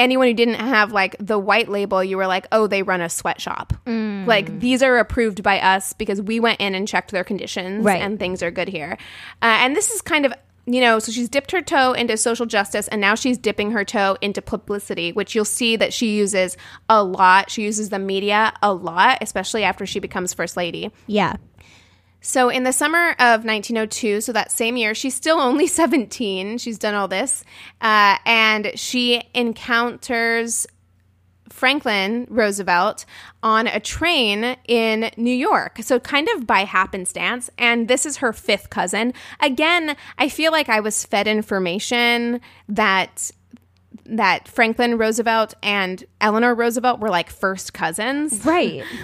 [0.00, 3.08] anyone who didn't have like the white label, you were like, oh, they run a
[3.08, 3.72] sweatshop.
[3.86, 8.02] Like these are approved by us because we went in and checked their conditions Right.
[8.02, 8.98] and things are good here.
[9.42, 10.32] Uh, and this is kind of
[10.66, 13.84] you know, so she's dipped her toe into social justice and now she's dipping her
[13.84, 16.56] toe into publicity, which you'll see that she uses
[16.88, 17.50] a lot.
[17.50, 20.92] She uses the media a lot, especially after she becomes first lady.
[21.08, 21.36] Yeah.
[22.20, 26.58] So in the summer of 1902, so that same year, she's still only 17.
[26.58, 27.44] She's done all this.
[27.80, 30.66] Uh, and she encounters
[31.48, 33.04] Franklin Roosevelt
[33.42, 35.78] on a train in New York.
[35.82, 37.50] So, kind of by happenstance.
[37.58, 39.12] And this is her fifth cousin.
[39.40, 43.30] Again, I feel like I was fed information that
[44.06, 48.44] that Franklin Roosevelt and Eleanor Roosevelt were like first cousins.
[48.44, 48.84] Right.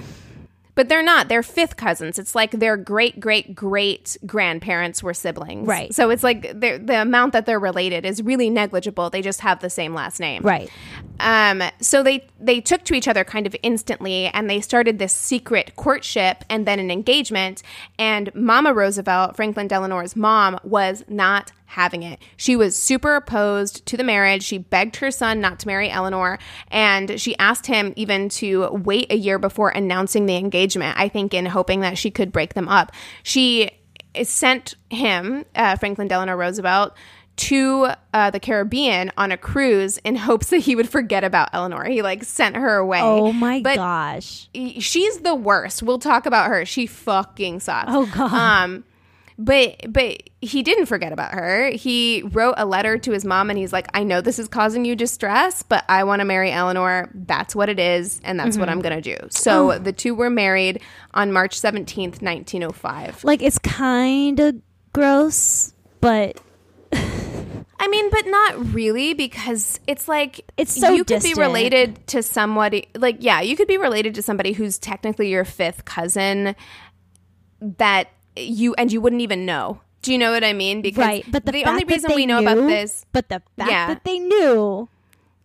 [0.76, 1.28] But they're not.
[1.28, 2.18] They're fifth cousins.
[2.18, 5.66] It's like their great great great grandparents were siblings.
[5.66, 5.92] Right.
[5.92, 9.10] So it's like the amount that they're related is really negligible.
[9.10, 10.42] They just have the same last name.
[10.42, 10.70] Right.
[11.18, 15.12] Um, so they they took to each other kind of instantly, and they started this
[15.12, 17.62] secret courtship and then an engagement.
[17.98, 22.20] And Mama Roosevelt, Franklin Delano's mom, was not having it.
[22.36, 24.42] She was super opposed to the marriage.
[24.42, 29.10] She begged her son not to marry Eleanor, and she asked him even to wait
[29.10, 30.98] a year before announcing the engagement.
[30.98, 32.92] I think in hoping that she could break them up.
[33.22, 33.70] She
[34.22, 36.94] sent him, uh, Franklin Delano Roosevelt,
[37.36, 41.84] to uh, the Caribbean on a cruise in hopes that he would forget about Eleanor.
[41.84, 43.00] He like sent her away.
[43.02, 44.48] Oh my But gosh.
[44.54, 45.82] she's the worst.
[45.82, 46.64] We'll talk about her.
[46.64, 47.90] She fucking sucks.
[47.92, 48.32] Oh, God.
[48.32, 48.84] Um,
[49.38, 51.70] but but he didn't forget about her.
[51.70, 54.84] He wrote a letter to his mom, and he's like, "I know this is causing
[54.84, 57.10] you distress, but I want to marry Eleanor.
[57.14, 58.60] That's what it is, and that's Mm-hmm.
[58.60, 59.78] what I'm gonna do." So Oh.
[59.78, 60.80] the two were married
[61.14, 63.22] on March seventeenth, nineteen oh five.
[63.24, 64.56] Like it's kind of
[64.92, 66.40] gross, but
[67.78, 71.34] I mean, but not really because it's like It's so you could distant.
[71.36, 75.44] be related to somebody like yeah, you could be related to somebody who's technically your
[75.44, 76.56] fifth cousin
[77.60, 79.80] that you and you wouldn't even know.
[80.02, 80.82] Do you know what I mean?
[80.82, 81.24] Because right.
[81.30, 83.88] But the, fact only reason we know about this but the fact Yeah.
[83.88, 84.88] that they knew,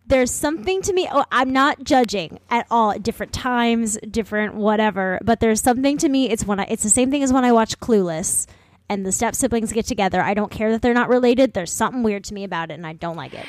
[0.06, 1.08] there's something to me.
[1.10, 2.96] Oh, I'm not judging at all.
[2.98, 5.18] Different times, different whatever.
[5.24, 6.28] But there's something to me.
[6.30, 6.64] It's when I.
[6.64, 8.46] It's the same thing as when I watch Clueless.
[8.88, 10.20] And the step siblings get together.
[10.20, 11.54] I don't care that they're not related.
[11.54, 13.46] There's something weird to me about it, and I don't like it.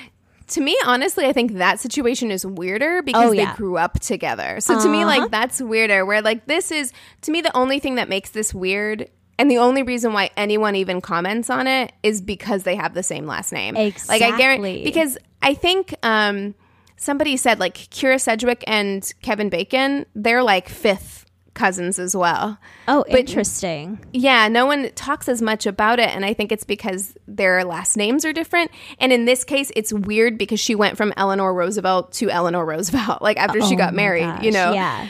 [0.47, 4.59] to me honestly I think that situation is weirder because Oh, they grew up together.
[4.61, 5.07] So to me Uh-huh.
[5.21, 8.53] like that's weirder where like this is to me the only thing that makes this
[8.53, 12.93] weird and the only reason why anyone even comments on it is because they have
[12.93, 13.75] the same last name.
[13.75, 16.55] Like I guarantee because I think um
[16.97, 22.57] somebody said like Kyra Sedgwick and Kevin Bacon, they're like fifth cousins as well.
[22.87, 24.03] Oh, interesting.
[24.11, 27.95] Yeah, no one talks as much about it, and I think it's because their last
[27.95, 28.71] names are different.
[28.99, 33.21] And in this case, it's weird because she went from Eleanor Roosevelt to Eleanor Roosevelt,
[33.21, 34.23] like after she Oh got married.
[34.23, 35.07] gosh, You know, Yeah.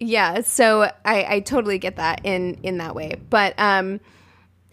[0.00, 0.40] Yeah.
[0.40, 4.00] So I, I totally get that in in that way, but um,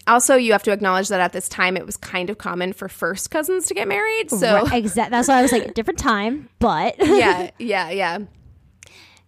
[0.08, 2.88] also you have to acknowledge that at this time it was kind of common for
[2.88, 4.30] first cousins to get married.
[4.30, 5.10] So Right, exact.
[5.10, 8.18] That's why I was like, different time, but yeah, yeah, yeah.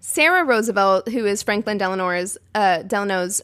[0.00, 3.42] Sarah Roosevelt, who is Franklin Delano's uh, Delano's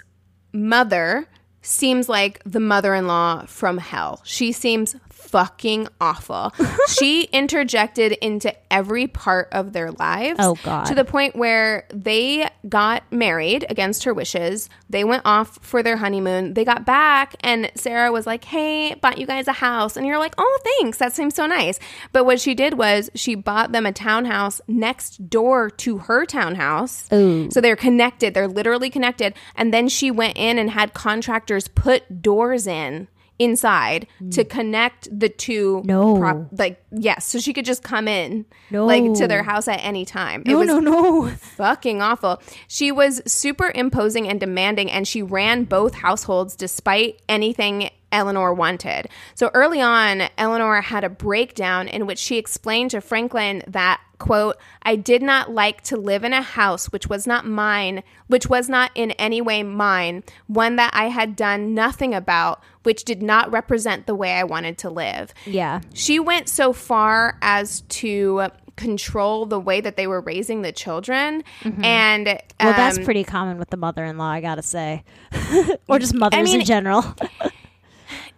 [0.53, 1.29] mother,
[1.61, 4.23] seems like the mother-in-law from hell.
[4.25, 6.53] She seems fucking awful.
[6.89, 10.39] she interjected into every part of their lives.
[10.41, 10.85] Oh, God.
[10.87, 14.69] To the point where they got married against her wishes.
[14.89, 16.55] They went off for their honeymoon.
[16.55, 20.19] They got back and Sarah was like, "Hey, bought you guys a house." And you're
[20.19, 20.99] like, "Oh, thanks.
[20.99, 21.79] That seems so nice."
[22.13, 27.09] But what she did was she bought them a townhouse next door to her townhouse.
[27.13, 27.51] Ooh.
[27.51, 28.35] So they're connected.
[28.35, 29.35] They're literally connected.
[29.55, 34.49] And then she went in and had contractors put doors in inside to mm.
[34.49, 36.49] connect the two No.
[36.53, 38.87] like yes so she could just come in No.
[38.87, 41.29] like to their house at any time it no, was no, no.
[41.29, 42.41] fucking awful.
[42.69, 49.11] She was super imposing and demanding, and she ran both households despite anything Eleanor wanted.
[49.35, 54.57] So early on, Eleanor had a breakdown in which she explained to Franklin that, quote,
[54.83, 58.71] I did not like to live in a house which was not mine, which was
[58.71, 63.53] not in any way mine, one that I had done nothing about, which did not
[63.53, 65.35] represent the way I wanted to live.
[65.45, 65.83] Yeah.
[65.93, 71.45] She went so far as to control the way that they were raising the children
[71.83, 72.67] and Mm-hmm.
[72.67, 75.05] Well, that's um, pretty common with the mother-in-law, I gotta say,
[75.89, 77.05] or just mothers mean- in general.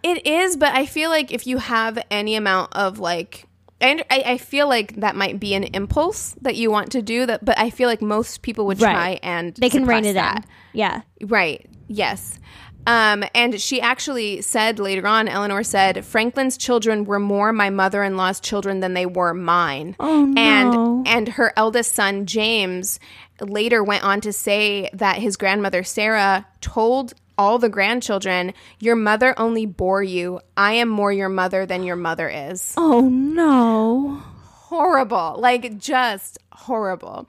[0.03, 3.45] it is but i feel like if you have any amount of like
[3.81, 7.25] and I, I feel like that might be an impulse that you want to do
[7.25, 8.91] that but i feel like most people would Right.
[8.93, 10.37] try and they can rein it that.
[10.37, 10.43] in.
[10.73, 11.01] Yeah.
[11.21, 11.65] Right.
[11.87, 12.39] Yes.
[12.87, 18.03] Um, and she actually said later on, Eleanor said, Franklin's children were more my mother
[18.03, 19.95] in law's children than they were mine.
[19.99, 20.41] Oh, no.
[20.41, 22.99] And and her eldest son, James,
[23.41, 29.33] later went on to say that his grandmother Sarah told all the grandchildren, Your mother
[29.37, 30.41] only bore you.
[30.57, 32.73] I am more your mother than your mother is.
[32.77, 34.21] Oh no.
[34.69, 35.35] Horrible.
[35.39, 37.27] Like just horrible.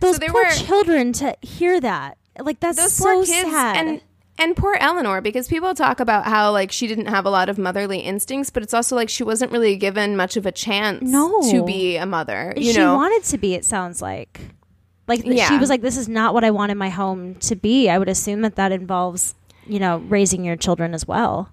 [0.00, 2.18] Those there poor were- children to hear that.
[2.38, 3.76] Like that's those so poor kids sad.
[3.76, 4.00] and
[4.38, 7.56] and poor Eleanor, because people talk about how like she didn't have a lot of
[7.56, 11.40] motherly instincts, but it's also like she wasn't really given much of a chance No.
[11.50, 12.52] to be a mother.
[12.54, 13.54] You she know, wanted to be.
[13.54, 14.38] It sounds like,
[15.08, 17.88] like th- she was like, "This is not what I wanted my home to be."
[17.88, 19.34] I would assume that that involves,
[19.68, 21.52] you know, raising your children as well.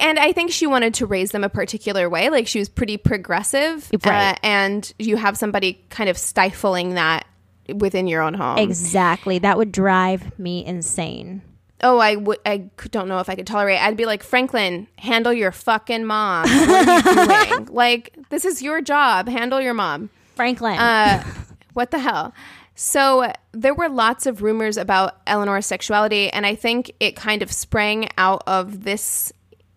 [0.00, 2.28] and I think she wanted to raise them a particular way.
[2.28, 4.32] Like she was pretty progressive, Right.
[4.32, 7.26] uh, and you have somebody kind of stifling that
[7.74, 8.58] within your own home.
[8.58, 9.38] Exactly.
[9.38, 11.42] That would drive me insane.
[11.82, 12.38] oh, I would.
[12.46, 13.78] I don't know if I could tolerate.
[13.80, 16.48] I'd be like, Franklin, handle your fucking mom.
[16.48, 17.66] What are you doing?
[17.66, 19.28] like, this is your job.
[19.28, 20.08] Handle your mom.
[20.36, 20.78] Franklin.
[20.78, 21.22] Uh,
[21.74, 22.32] what the hell?
[22.76, 27.50] So there were lots of rumors about Eleanor's sexuality, and I think it kind of
[27.50, 29.32] sprang out of this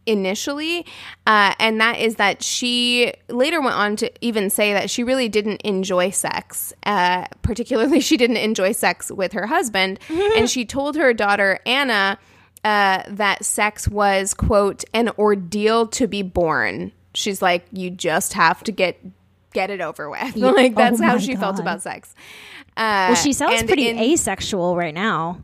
[0.06, 0.86] initially,
[1.26, 5.30] uh, and that is that she later went on to even say that she really
[5.30, 6.74] didn't enjoy sex.
[6.86, 12.20] Uh, particularly, she didn't enjoy sex with her husband, and she told her daughter Anna
[12.66, 16.92] uh, that sex was quote an ordeal to be born.
[17.14, 19.00] She's like, you just have to get
[19.54, 20.36] get it over with.
[20.36, 22.14] like that's Oh how she felt about sex.
[22.80, 25.44] Uh, well, she sounds pretty in- asexual right now.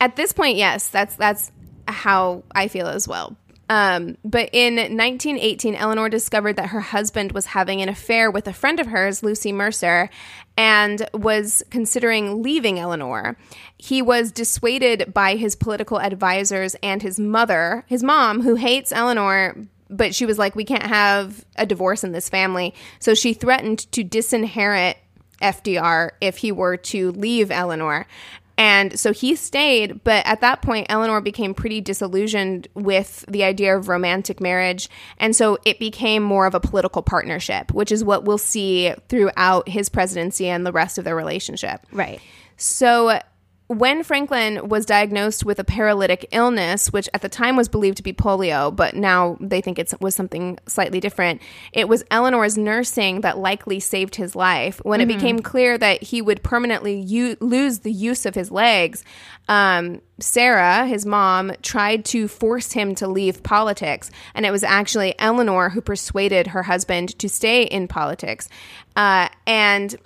[0.00, 1.52] at this point, yes, that's that's
[1.86, 3.36] how I feel as well.
[3.68, 8.52] Um, but in 1918, Eleanor discovered that her husband was having an affair with a
[8.52, 10.08] friend of hers, Lucy Mercer,
[10.56, 13.36] and was considering leaving Eleanor.
[13.76, 19.56] He was dissuaded by his political advisors and his mother, his mom, who hates Eleanor.
[19.90, 22.72] But she was like, we can't have a divorce in this family.
[23.00, 24.96] So she threatened to disinherit
[25.40, 28.06] FDR if he were to leave Eleanor.
[28.58, 33.76] And so he stayed, but at that point, Eleanor became pretty disillusioned with the idea
[33.76, 34.88] of romantic marriage.
[35.18, 39.68] And so it became more of a political partnership, which is what we'll see throughout
[39.68, 41.86] his presidency and the rest of their relationship.
[41.92, 42.20] Right.
[42.56, 43.20] So
[43.68, 48.02] when Franklin was diagnosed with a paralytic illness, which at the time was believed to
[48.02, 53.22] be polio, but now they think it was something slightly different, it was Eleanor's nursing
[53.22, 54.80] that likely saved his life.
[54.84, 59.02] When it became clear that he would permanently u- lose the use of his legs,
[59.48, 64.10] um, Sarah, his mom, tried to force him to leave politics.
[64.34, 68.48] And it was actually Eleanor who persuaded her husband to stay in politics.
[68.94, 69.96] Uh, and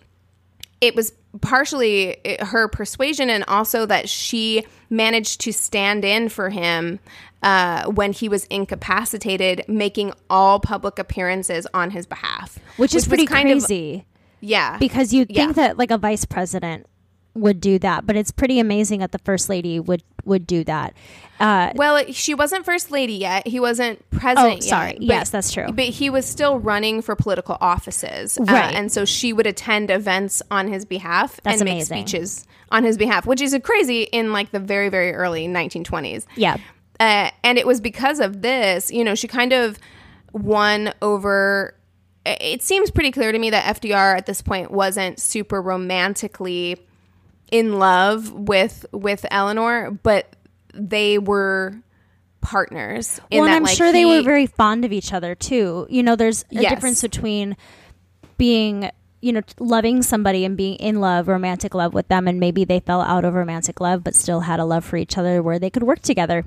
[0.80, 6.98] it was partially her persuasion and also that she managed to stand in for him
[7.42, 13.26] uh, when he was incapacitated, making all public appearances on his behalf, Which, is pretty
[13.26, 14.04] kind of- crazy.
[14.42, 15.52] Yeah, because think Yeah.
[15.52, 16.86] that like a vice president
[17.34, 20.92] would do that, but it's pretty amazing that the first lady would would do that.
[21.38, 23.46] Uh, Well, she wasn't first lady yet.
[23.46, 24.58] He wasn't president.
[24.58, 24.90] Oh, sorry.
[24.90, 25.66] Yet, but- Yes, that's true.
[25.72, 28.74] But he was still running for political offices, uh, Right.
[28.74, 31.96] and so she would attend events on his behalf That's and amazing.
[31.96, 36.26] make speeches on his behalf, which is crazy in like the very very early 1920s.
[36.36, 36.56] yeah.
[36.98, 39.78] Uh, and it was because of this, you know, she kind of
[40.34, 41.74] won over.
[42.26, 46.76] It seems pretty clear to me that FDR at this point wasn't super romantically
[47.50, 50.34] in love with with Eleanor, but
[50.74, 51.74] they were
[52.40, 53.20] partners.
[53.30, 55.86] Well, and that, I'm like, sure they were very fond of each other too.
[55.90, 56.72] You know, there's a Yes.
[56.74, 57.56] difference between
[58.38, 62.64] being, you know, loving somebody and being in love, romantic love with them, and maybe
[62.64, 65.58] they fell out of romantic love, but still had a love for each other where
[65.58, 66.44] they could work together.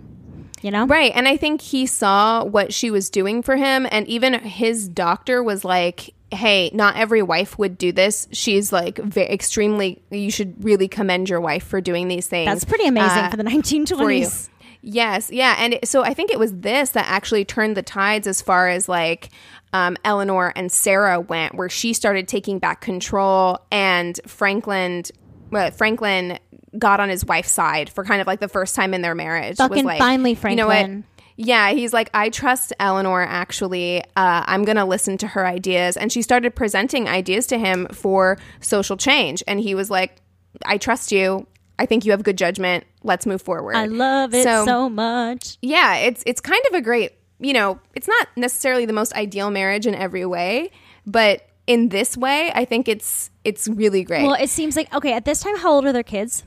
[0.61, 1.11] You know, Right.
[1.13, 3.85] And I think he saw what she was doing for him.
[3.91, 8.27] And even his doctor was like, hey, not every wife would do this.
[8.31, 12.47] She's like ve- extremely, you should really commend your wife for doing these things.
[12.47, 13.61] That's pretty amazing uh, for the for you.
[13.61, 14.49] 1920s.
[14.85, 18.27] Yes, yeah, and it, so I think it was this that actually turned the tides
[18.27, 19.29] as far as like
[19.71, 25.03] um, Eleanor and Sarah went, where she started taking back control, and Franklin,
[25.51, 26.37] well, Franklin
[26.77, 29.51] got on his wife's side for kind of like the first time in their marriage.
[29.51, 30.57] was Fucking like, finally, Franklin.
[30.57, 31.03] You know what?
[31.35, 33.21] Yeah, he's like, I trust Eleanor.
[33.23, 37.57] Actually, uh, I'm going to listen to her ideas, and she started presenting ideas to
[37.57, 40.17] him for social change, and he was like,
[40.65, 41.47] I trust you.
[41.79, 42.85] I think you have good judgment.
[43.03, 43.75] Let's move forward.
[43.75, 45.57] I love it so, much.
[45.61, 49.49] yeah, it's it's kind of a great, you know, it's not necessarily the most ideal
[49.49, 50.69] marriage in every way,
[51.05, 54.23] but in this way, I think it's it's really great.
[54.23, 55.13] Well, it seems like okay.
[55.13, 56.43] At this time, how old are their kids?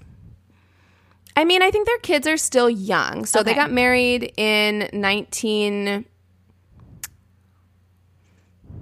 [1.37, 3.27] I mean, I think their kids are still young.
[3.27, 6.07] So they got married in 19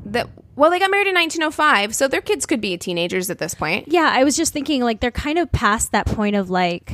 [0.07, 3.55] that well, they got married in 1905, so their kids could be teenagers at this
[3.55, 3.89] point.
[3.89, 6.93] Yeah, I was just thinking like they're kind of past that point of like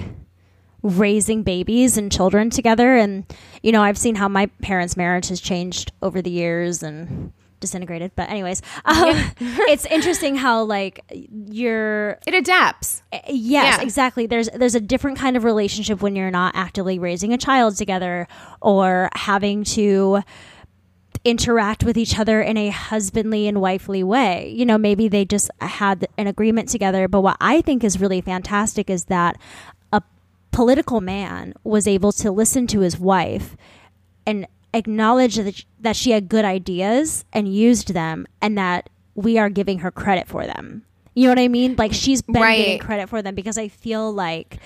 [0.82, 3.26] raising babies and children together and
[3.62, 8.12] you know, I've seen how my parents' marriage has changed over the years and disintegrated.
[8.16, 13.02] But anyways, um, it's interesting how like you're It adapts.
[13.28, 13.82] Yes, Yeah.
[13.82, 14.26] exactly.
[14.26, 18.26] There's there's a different kind of relationship when you're not actively raising a child together
[18.60, 20.22] or having to
[21.24, 24.52] interact with each other in a husbandly and wifely way.
[24.56, 28.22] You know, maybe they just had an agreement together, but what I think is really
[28.22, 29.36] fantastic is that
[29.92, 30.00] a
[30.50, 33.54] political man was able to listen to his wife
[34.26, 39.50] and acknowledge that, that she had good ideas and used them and that we are
[39.50, 40.84] giving her credit for them.
[41.14, 41.74] You know what I mean?
[41.76, 44.58] Like she's been getting credit for them because I feel like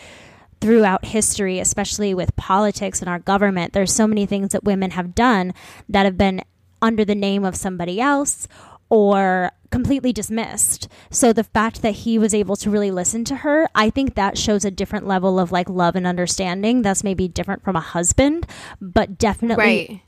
[0.60, 5.14] throughout history, especially with politics and our government, there's so many things that women have
[5.14, 5.52] done
[5.88, 6.42] that have been
[6.80, 8.46] under the name of somebody else
[8.88, 10.88] or completely dismissed.
[11.10, 14.38] So the fact that he was able to really listen to her, I think that
[14.38, 16.82] shows a different level of like love and understanding.
[16.82, 18.46] That's maybe different from a husband,
[18.80, 20.00] but definitely Right.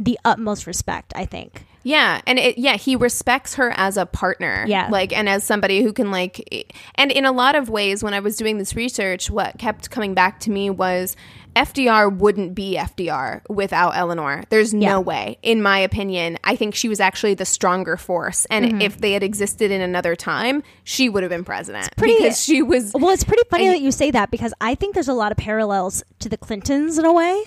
[0.00, 1.66] The utmost respect, I think.
[1.82, 4.64] Yeah, and it, yeah, he respects her as a partner.
[4.68, 4.88] Yeah.
[4.90, 8.20] like and as somebody who can like, and in a lot of ways, when I
[8.20, 11.16] was doing this research, what kept coming back to me was
[11.56, 14.44] FDR wouldn't be FDR without Eleanor.
[14.50, 16.38] There's no way, in my opinion.
[16.44, 18.80] I think she was actually the stronger force, and Mm-hmm.
[18.82, 22.60] if they had existed in another time, she would have been president pretty- because she
[22.62, 22.92] was.
[22.94, 25.32] Well, it's pretty funny And- that you say that because I think there's a lot
[25.32, 27.42] of parallels to the Clintons in a way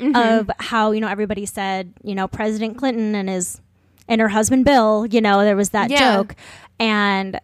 [0.00, 0.16] Mm-hmm.
[0.16, 3.60] of how, you know, everybody said, you know, President Clinton and his
[4.08, 6.16] and her husband Bill, you know, there was that Yeah.
[6.16, 6.34] joke.
[6.78, 7.38] And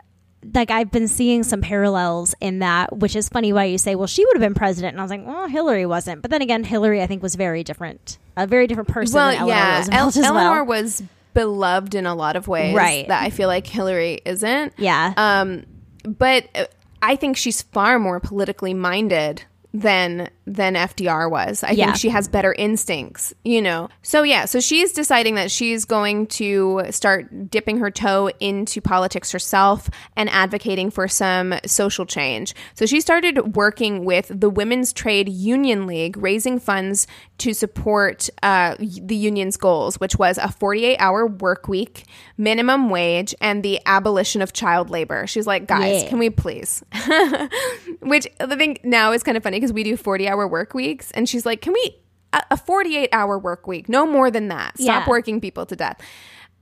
[0.55, 4.07] like I've been seeing some parallels in that, which is funny why you say, well,
[4.07, 4.93] she would have been president.
[4.95, 6.23] And I was like, well, Hillary wasn't.
[6.23, 9.49] But then again, Hillary, I think, was very different, a very different person Well, Eleanor
[9.49, 10.45] yeah, Roosevelt El- well.
[10.47, 11.03] Eleanor was
[11.35, 13.07] beloved in a lot of ways, Right.
[13.09, 14.73] That I feel like Hillary isn't.
[14.79, 15.13] yeah.
[15.17, 15.65] Um,
[16.05, 16.65] but uh,
[17.03, 19.45] I think she's far more politically minded
[19.75, 21.65] than than FDR was.
[21.65, 21.87] I Yeah.
[21.87, 23.89] think she has better instincts, you know.
[24.03, 29.33] So yeah, so she's deciding that she's going to start dipping her toe into politics
[29.33, 32.55] herself and advocating for some social change.
[32.75, 37.09] So she started working with the Women's Trade Union League, raising funds
[37.39, 42.05] to support uh, the union's goals, which was a 48 hour work week,
[42.39, 45.27] minimum wage, and the abolition of child labor.
[45.27, 46.09] She's like, guys, Yeah.
[46.09, 46.83] can we please?
[48.01, 51.11] Which I think now is kind of funny because we do 40 hour work weeks.
[51.13, 51.97] And she's like, can we,
[52.33, 54.79] a a 48 hour work week, no more than that.
[54.79, 55.09] Stop Yeah.
[55.11, 56.01] working people to death.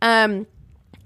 [0.02, 0.46] Um,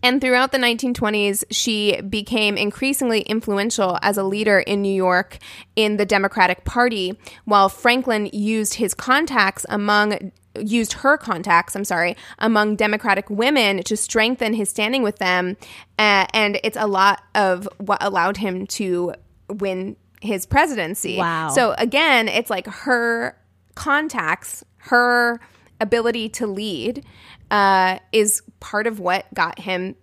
[0.03, 5.39] and throughout the 1920s, she became increasingly influential as a leader in New York
[5.77, 12.17] in the Democratic Party, while Franklin used his contacts among used her contacts, I'm sorry,
[12.41, 15.57] among Democratic women to strengthen his standing with them.
[15.99, 19.15] Uh, and it's a lot of what allowed him to
[19.49, 21.19] win his presidency.
[21.19, 21.51] Wow.
[21.51, 23.37] So again, it's like her
[23.75, 25.41] contacts, her
[25.81, 27.05] ability to lead
[27.51, 29.97] uh, is part of what got him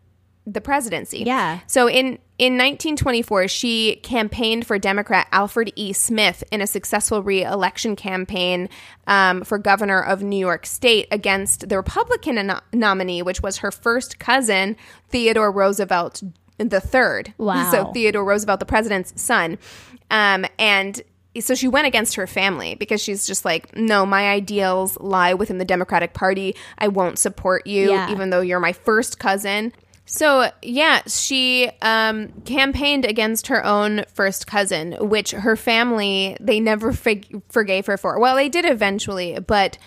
[0.47, 1.23] the presidency.
[1.25, 1.59] Yeah.
[1.67, 5.93] So in in 1924, she campaigned for Democrat Alfred E.
[5.93, 8.67] Smith in a successful re-election campaign
[9.07, 13.71] um, for governor of New York State against the Republican no- nominee, which was her
[13.71, 14.75] first cousin
[15.09, 16.21] Theodore Roosevelt
[16.57, 17.33] the third.
[17.37, 17.71] Wow.
[17.71, 19.57] So Theodore Roosevelt, the president's son,
[20.09, 21.01] um, and
[21.39, 25.57] so she went against her family because she's just like, no, my ideals lie within
[25.57, 26.55] the Democratic Party.
[26.77, 28.11] I won't support you, Yeah.
[28.11, 29.73] even though you're my first cousin.
[30.07, 36.93] So yeah, she um, campaigned against her own first cousin, which her family they never
[36.93, 38.19] fig- forgave her for.
[38.19, 39.79] Well, they did eventually, but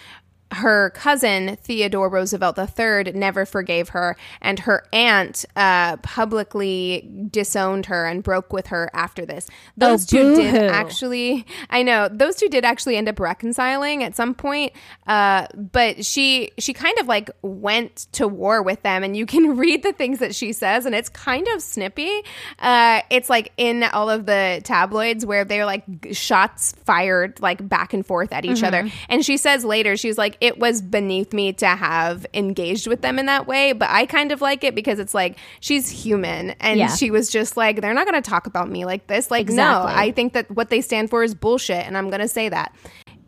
[0.52, 8.06] her cousin Theodore Roosevelt III never forgave her, and her aunt uh, publicly disowned her
[8.06, 9.48] and broke with her after this.
[9.76, 14.34] Those two did actually, I know those two did actually end up reconciling at some
[14.34, 14.72] point,
[15.06, 19.56] uh, but she she kind of like went to war with them, and you can
[19.56, 22.22] read the things that she says, and it's kind of snippy.
[22.58, 27.92] Uh, it's like in all of the tabloids where they're like shots fired like back
[27.92, 31.52] and forth at each other, and she says later she's like it was beneath me
[31.54, 34.98] to have engaged with them in that way, but I kind of like it because
[34.98, 36.94] it's like she's human, and Yeah.
[36.94, 39.30] she was just like they're not going to talk about me like this.
[39.30, 42.28] Like no, I think that what they stand for is bullshit, and I'm going to
[42.28, 42.74] say that.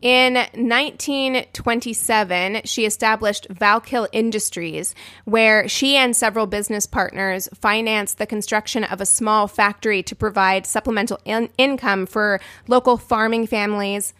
[0.01, 4.95] In 1927, she established Val-Kill Industries,
[5.25, 10.65] where she and several business partners financed the construction of a small factory to provide
[10.65, 14.13] supplemental in- income for local farming families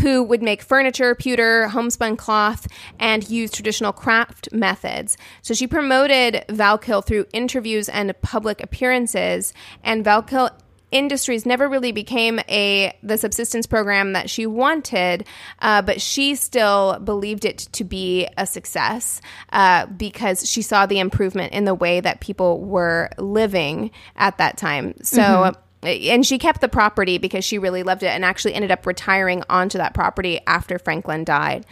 [0.00, 2.66] who would make furniture, pewter, homespun cloth,
[2.98, 5.16] and use traditional craft methods.
[5.42, 10.50] So she promoted Val-Kill through interviews and public appearances, and Val-Kill
[10.90, 15.26] industries never really became a the subsistence program that she wanted,
[15.58, 19.20] uh, but she still believed it to be a success
[19.52, 24.56] uh, because she saw the improvement in the way that people were living at that
[24.56, 24.94] time.
[25.02, 25.20] So.
[25.20, 25.60] Mm-hmm.
[25.86, 29.42] And she kept the property because she really loved it and actually ended up retiring
[29.48, 31.66] onto that property after Franklin died.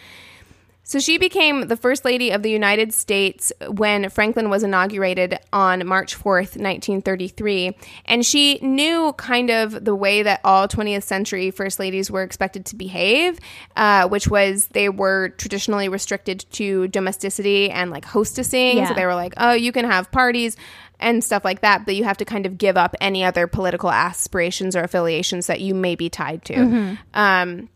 [0.84, 5.86] So she became the First Lady of the United States when Franklin was inaugurated on
[5.86, 7.76] March 4th, 1933.
[8.04, 12.66] And she knew kind of the way that all 20th century First Ladies were expected
[12.66, 13.38] to behave,
[13.76, 18.74] uh, which was they were traditionally restricted to domesticity and like hostessing.
[18.74, 18.88] Yeah.
[18.88, 20.56] So they were like, oh, you can have parties
[21.03, 23.90] and stuff like that, but you have to kind of give up any other political
[23.90, 26.96] aspirations or affiliations that you may be tied to.
[27.14, 27.68] Um,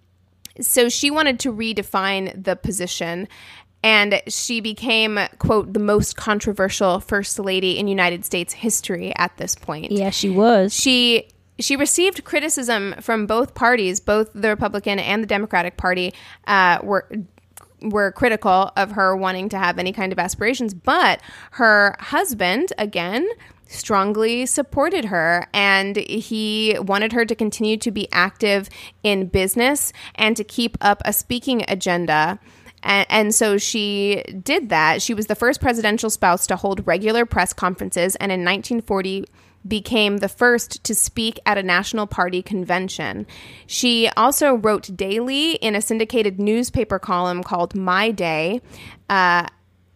[0.61, 3.29] so she wanted to redefine the position
[3.85, 9.55] and she became quote the most controversial first lady in united states history at this
[9.55, 10.72] point Yeah, she was.
[10.72, 11.29] she
[11.61, 16.14] she received criticism from both parties both the republican and the democratic party
[16.47, 17.07] uh, were
[17.83, 21.20] were critical of her wanting to have any kind of aspirations but
[21.53, 23.29] her husband again
[23.68, 28.68] strongly supported her and he wanted her to continue to be active
[29.03, 32.39] in business and to keep up a speaking agenda
[32.83, 35.03] and, and so she did that.
[35.03, 39.27] She was the first presidential spouse to hold regular press conferences, and in 1940
[39.69, 43.27] became the first to speak at a national party convention.
[43.67, 48.61] She also wrote daily in a syndicated newspaper column called My Day.
[49.09, 49.47] Uh,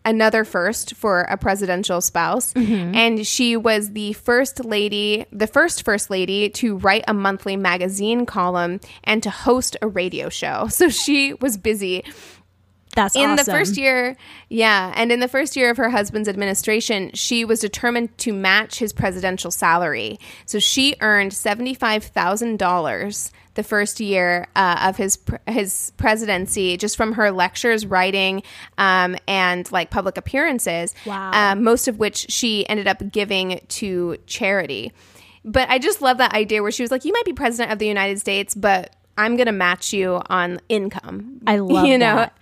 [0.02, 2.54] Another first for a presidential spouse.
[2.94, 8.24] And she was the first lady, the first first lady to write a monthly magazine
[8.24, 10.68] column and to host a radio show.
[10.80, 12.02] So she was busy
[12.96, 14.16] That's in the first year
[14.48, 18.78] yeah and in the first year of her husband's administration she was determined to match
[18.78, 20.18] his presidential salary.
[20.44, 27.12] So she earned $75000 the first year uh, of his pr- his presidency just from
[27.14, 28.42] her lectures writing
[28.78, 31.30] um, and like public appearances Wow.
[31.32, 34.92] um, most of which she ended up giving to charity.
[35.44, 37.78] But i just love that idea where she was like you might be president of
[37.78, 41.40] the united states but i'm gonna match you on income.
[41.46, 42.16] I love you know?
[42.16, 42.36] that.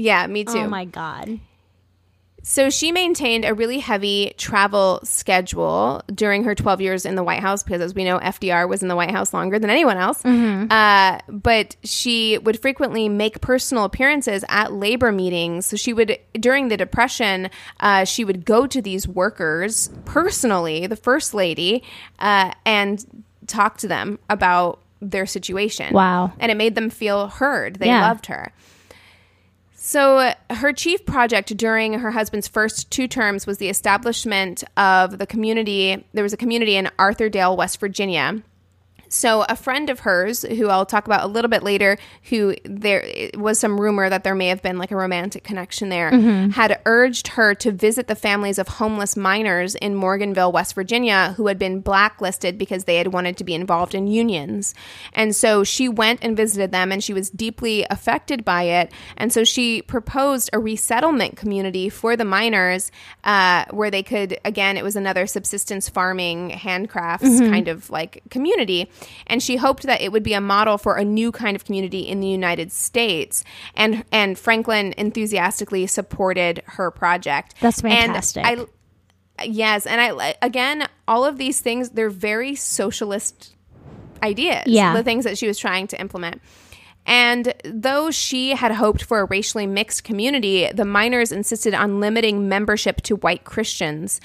[0.00, 0.58] Yeah, me too.
[0.58, 1.40] Oh my god.
[2.42, 7.40] So she maintained a really heavy travel schedule during her 12 years in the White
[7.40, 10.24] House because, as we know, FDR was in the White House longer than anyone else.
[10.24, 15.66] Uh, but she would frequently make personal appearances at labor meetings.
[15.66, 20.96] So she would, during the Depression, uh, she would go to these workers personally, the
[20.96, 21.82] First Lady,
[22.20, 23.04] uh, and
[23.48, 25.92] talk to them about their situation.
[25.92, 26.32] Wow.
[26.38, 27.76] And it made them feel heard.
[27.76, 28.08] They Yeah.
[28.08, 28.52] loved her.
[29.90, 35.26] So, her chief project during her husband's first two terms was the establishment of the
[35.26, 36.06] community.
[36.12, 38.40] There was a community in Arthurdale, West Virginia.
[39.12, 41.98] So, a friend of hers, who I'll talk about a little bit later,
[42.30, 43.04] who there
[43.34, 46.10] was some rumor that there may have been like a romantic connection there,
[46.52, 51.48] had urged her to visit the families of homeless miners in Morganville, West Virginia, who
[51.48, 54.74] had been blacklisted because they had wanted to be involved in unions.
[55.12, 58.92] And so she went and visited them, and she was deeply affected by it.
[59.16, 62.92] And so she proposed a resettlement community for the miners
[63.24, 68.88] uh, where they could, again, it was another subsistence farming, handcrafts kind of like community.
[69.26, 72.00] And she hoped that it would be a model for a new kind of community
[72.00, 73.44] in the United States.
[73.74, 77.54] And and Franklin enthusiastically supported her project.
[77.60, 78.44] That's And fantastic.
[78.46, 83.54] I, yes, and I again, all of these things they're very socialist
[84.22, 84.64] ideas.
[84.66, 84.94] Yeah.
[84.94, 86.40] the things that she was trying to implement.
[87.06, 92.48] And though she had hoped for a racially mixed community, the miners insisted on limiting
[92.48, 94.20] membership to white Christians.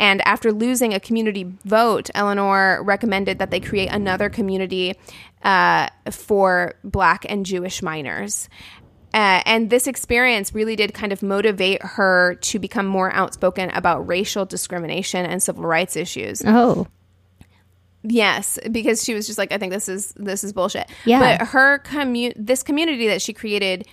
[0.00, 4.94] And after losing a community vote, Eleanor recommended that they create another community
[5.44, 8.48] uh, for black and Jewish miners.
[9.12, 14.06] Uh, and this experience really did kind of motivate her to become more outspoken about
[14.08, 16.42] racial discrimination and civil rights issues.
[16.46, 16.86] Oh.
[18.02, 20.88] Yes, because she was just like, I think this is this is bullshit.
[21.04, 21.36] Yeah.
[21.38, 23.86] But her commu- this community that she created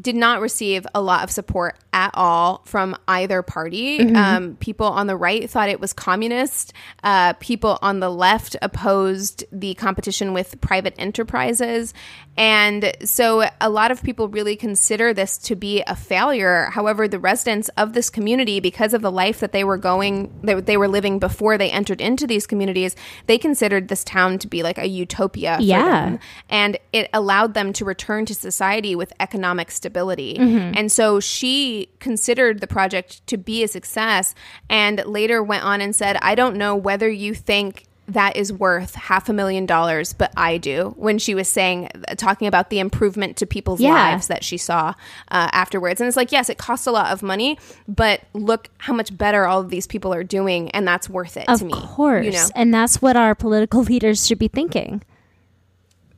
[0.00, 3.98] did not receive a lot of support at all from either party.
[4.22, 6.72] Um, people on the right thought it was communist.
[7.02, 11.92] Uh, people on the left opposed the competition with private enterprises.
[12.36, 16.70] And so a lot of people really consider this to be a failure.
[16.72, 20.54] However, the residents of this community, because of the life that they were going, they,
[20.54, 24.62] they were living before they entered into these communities, they considered this town to be
[24.62, 26.06] like a utopia for Yeah.
[26.06, 26.18] them
[26.48, 30.36] and it allowed them to return to society with economic stability.
[30.38, 30.72] Mm-hmm.
[30.76, 34.34] And so she considered the project to be a success
[34.70, 38.94] and later went on and said, I don't know whether you think that is worth
[38.96, 40.92] half a million dollars, but I do.
[40.96, 43.92] When she was saying, talking about the improvement to people's Yeah.
[43.92, 44.88] lives that she saw
[45.30, 46.00] uh, afterwards.
[46.00, 49.46] And it's like, yes, it costs a lot of money, but look how much better
[49.46, 51.72] all of these people are doing, and that's worth it Of to me.
[51.74, 52.26] course.
[52.26, 52.48] You know?
[52.56, 55.02] And that's what our political leaders should be thinking.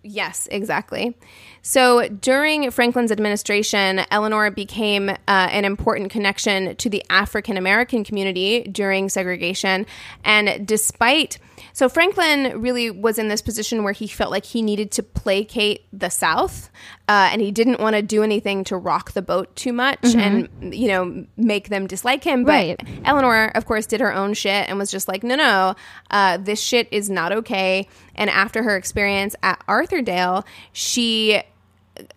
[0.07, 1.17] Yes, exactly.
[1.63, 8.65] So during Franklin's administration, Eleanor became uh, an important connection to the African American community
[8.65, 9.87] during segregation.
[10.23, 11.39] And despite,
[11.75, 15.87] so Franklin really was in this position where he felt like he needed to placate
[15.93, 16.71] the South,
[17.09, 20.49] uh, and he didn't want to do anything to rock the boat too much and,
[20.73, 22.45] you know, make them dislike him.
[22.45, 22.89] But Right.
[23.05, 25.75] Eleanor, of course, did her own shit and was just like, no, no,
[26.13, 27.89] uh, this shit is not okay.
[28.15, 31.43] And after her experience at Arthurdale, she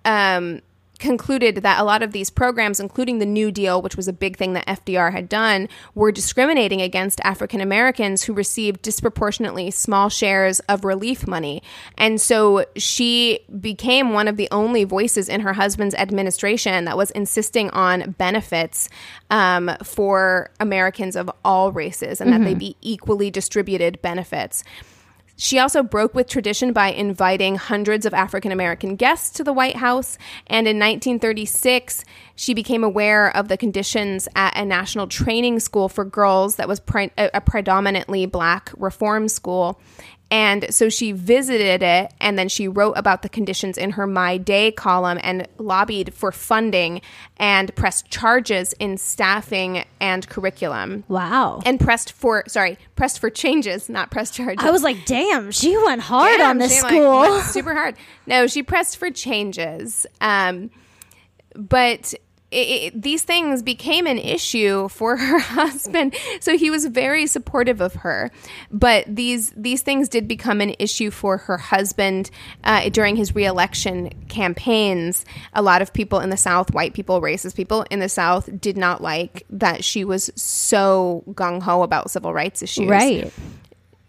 [0.06, 0.62] um,
[0.98, 4.38] concluded that a lot of these programs, including the New Deal, which was a big
[4.38, 10.60] thing that FDR had done, were discriminating against African Americans who received disproportionately small shares
[10.62, 11.62] of relief money.
[11.98, 17.12] And so she became one of the only voices in her husband's administration that was
[17.12, 18.90] insisting on benefits
[19.30, 24.64] um, for Americans of all races and that they be equally distributed benefits.
[25.40, 29.76] She also broke with tradition by inviting hundreds of African American guests to the White
[29.76, 30.18] House.
[30.48, 32.04] And in 1936,
[32.36, 36.80] she became aware of the conditions at a national training school for girls that was
[36.80, 39.80] pre- a a predominantly black reform school.
[40.30, 44.38] And so she visited it and then she wrote about the conditions in her My
[44.38, 47.02] Day column and lobbied for funding
[47.38, 51.06] and pressed charges in staffing and curriculum.
[51.08, 51.62] Wow.
[51.66, 54.66] And pressed for, sorry, pressed for changes, not pressed charges.
[54.66, 57.42] I was like, damn, she went hard Damn, on this she, like, school.
[57.54, 57.96] super hard.
[58.26, 60.06] No, she pressed for changes.
[60.20, 60.72] Um,
[61.56, 62.14] but
[62.50, 62.56] it,
[62.96, 67.96] it, these things became an issue for her husband, so he was very supportive of
[67.96, 68.32] her.
[68.72, 72.32] But these these things did become an issue for her husband
[72.64, 75.26] uh, during his reelection campaigns.
[75.54, 78.78] A lot of people in the South, white people, racist people in the South, did
[78.78, 83.34] not like that she was so gung ho about civil rights issues right.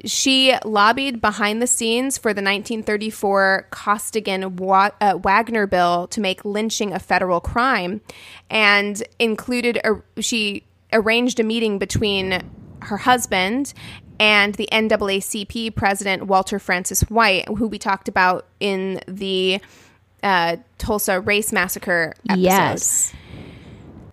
[0.05, 6.93] She lobbied behind the scenes for the 1934 Costigan uh, Wagner bill to make lynching
[6.93, 8.01] a federal crime,
[8.49, 12.43] and included a, she arranged a meeting between
[12.83, 13.75] her husband
[14.21, 19.61] and the NAACP president Walter Francis White, who we talked about in the
[20.23, 22.43] uh, Tulsa race massacre episode.
[22.43, 23.15] Yes.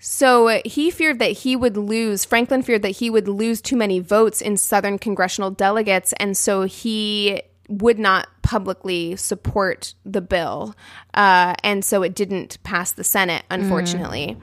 [0.08, 3.76] So uh, he feared that he would lose, Franklin feared that he would lose too
[3.76, 6.14] many votes in Southern congressional delegates.
[6.14, 10.76] And so he would not publicly support the bill.
[11.16, 14.38] Uh, and so it didn't pass the Senate, unfortunately.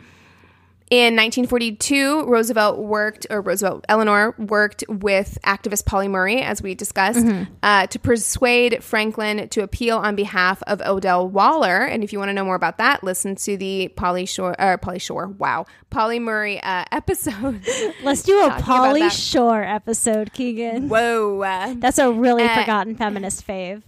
[0.93, 7.25] In 1942, Roosevelt worked, or Roosevelt, Eleanor worked with activist Pauli Murray, as we discussed,
[7.63, 11.83] uh, to persuade Franklin to appeal on behalf of Odell Waller.
[11.87, 14.77] And if you want to know more about that, listen to the Pauly Shore, or
[14.77, 17.63] Pauly Shore, wow, Pauli Murray uh, episode.
[18.03, 19.11] Let's do a Pauly.
[19.11, 20.91] Shore episode, Keegan.
[20.91, 21.41] Whoa.
[21.41, 23.83] Uh, That's a really Uh, forgotten feminist fave.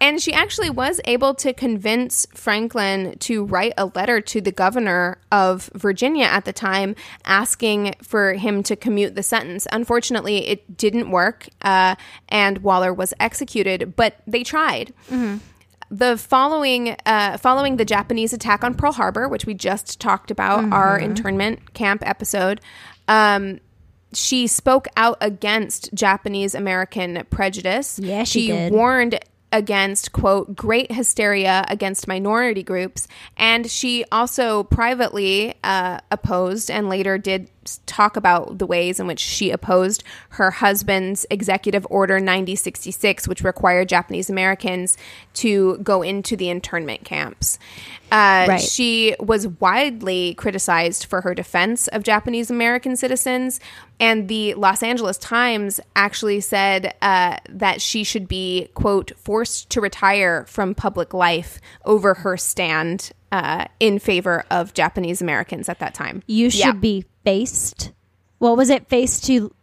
[0.00, 5.18] And she actually was able to convince Franklin to write a letter to the governor
[5.30, 6.94] of Virginia at the time
[7.24, 9.66] asking for him to commute the sentence.
[9.72, 11.94] Unfortunately, it didn't work, uh,
[12.28, 14.92] and Waller was executed, but they tried.
[15.90, 20.64] The following, uh, following the Japanese attack on Pearl Harbor, which we just talked about,
[20.72, 22.60] our internment camp episode,
[23.06, 23.60] um,
[24.16, 27.98] she spoke out against Japanese American prejudice.
[27.98, 28.72] Yeah, she did.
[28.72, 29.18] warned
[29.54, 33.06] against quote great hysteria against minority groups
[33.36, 37.48] and she also privately uh, opposed and later did
[37.86, 43.88] talk about the ways in which she opposed her husband's executive order 9066 which required
[43.88, 44.96] japanese americans
[45.32, 47.58] to go into the internment camps
[48.12, 48.60] uh, Right.
[48.60, 53.58] she was widely criticized for her defense of Japanese American citizens,
[53.98, 59.80] and the Los Angeles Times actually said uh, that she should be, quote, forced to
[59.80, 65.94] retire from public life over her stand uh, in favor of Japanese Americans at that
[65.94, 66.22] time.
[66.28, 66.72] You should Yeah.
[66.72, 67.92] be faced.
[68.38, 68.88] What was it?
[68.88, 69.54] Faced to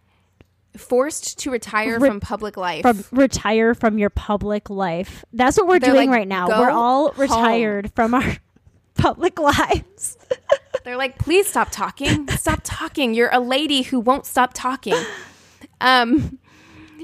[0.77, 2.81] forced to retire Re- from public life.
[2.81, 5.25] from retire from your public life.
[5.33, 6.47] That's what we're They're doing like, right now.
[6.47, 8.37] We're all home." retired from our
[8.95, 10.17] public lives.
[10.83, 12.27] They're like, please stop talking.
[12.29, 13.13] Stop talking.
[13.13, 14.95] You're a lady who won't stop talking.
[15.79, 16.39] Um,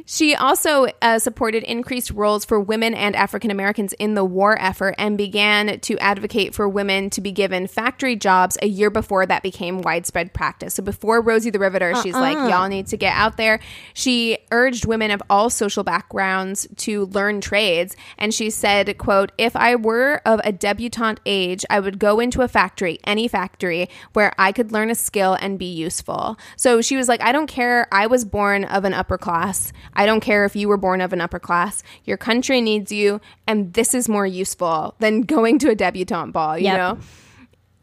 [0.09, 4.95] She also uh, supported increased roles for women and African Americans in the war effort
[4.97, 9.43] and began to advocate for women to be given factory jobs a year before that
[9.43, 10.75] became widespread practice.
[10.75, 13.59] So before Rosie the Riveter, she's like, y'all need to get out there.
[13.93, 17.93] She urged women of all social backgrounds to learn trades.
[18.17, 22.43] And she said, quote, if I were of a debutante age, I would go into
[22.43, 26.37] a factory, any factory, where I could learn a skill and be useful.
[26.55, 27.89] So she was like, I don't care.
[27.91, 29.73] I was born of an upper class.
[29.97, 31.83] I don't care if you were born of an upper class.
[32.05, 36.57] Your country needs you, and this is more useful than going to a debutante ball,
[36.57, 36.77] you Yep.
[36.77, 36.97] know?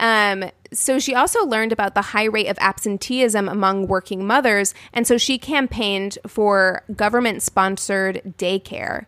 [0.00, 5.06] Um, so she also learned about the high rate of absenteeism among working mothers, and
[5.06, 9.06] so she campaigned for government sponsored daycare.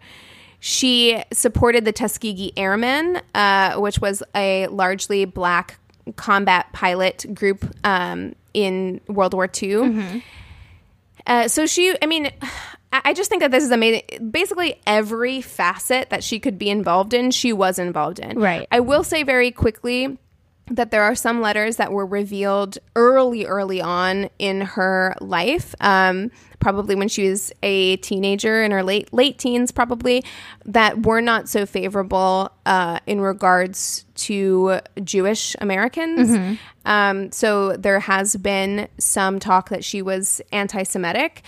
[0.60, 5.78] She supported the Tuskegee Airmen, uh, which was a largely black
[6.16, 10.22] combat pilot group um, in World War II.
[11.26, 12.30] Uh, so she, I mean,
[13.04, 14.30] I just think that this is amazing.
[14.30, 18.38] Basically, every facet that she could be involved in, she was involved in.
[18.38, 18.66] Right.
[18.70, 20.18] I will say very quickly
[20.68, 25.74] that there are some letters that were revealed early, early on in her life.
[25.80, 30.24] Um, probably when she was a teenager in her late late teens, probably
[30.64, 36.58] that were not so favorable uh, in regards to Jewish Americans.
[36.84, 41.42] Um, so there has been some talk that she was anti-Semitic.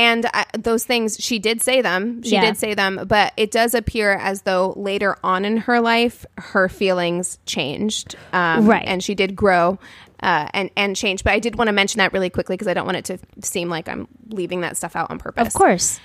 [0.00, 2.22] And I, those things, she did say them.
[2.22, 2.40] She Yeah.
[2.46, 6.68] did say them, but it does appear as though later on in her life, her
[6.70, 8.84] feelings changed, um, Right.
[8.86, 9.78] And she did grow
[10.22, 11.22] uh, and and change.
[11.22, 13.18] But I did want to mention that really quickly because I don't want it to
[13.42, 15.46] seem like I'm leaving that stuff out on purpose.
[15.48, 16.00] Of course.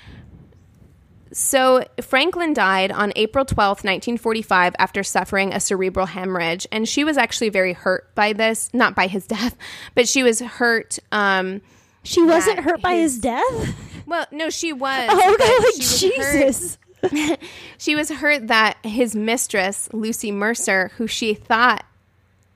[1.32, 7.16] So Franklin died on April twelfth, 1945, after suffering a cerebral hemorrhage, and she was
[7.18, 8.70] actually very hurt by this.
[8.72, 9.56] Not by his death,
[9.94, 10.98] but she was hurt.
[11.12, 11.60] Um,
[12.06, 14.04] She wasn't hurt by his, his- death.
[14.06, 15.08] well, no, she was.
[15.10, 16.78] Oh, okay, like she hurt- Jesus.
[17.78, 21.84] she was hurt that his mistress, Lucy Mercer, who she thought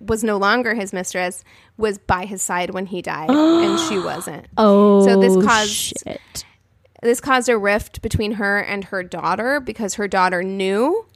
[0.01, 1.45] was no longer his mistress,
[1.77, 4.47] was by his side when he died, and she wasn't.
[4.57, 6.45] Oh, So this caused- shit.
[7.03, 11.07] This caused a rift between her and her daughter because her daughter knew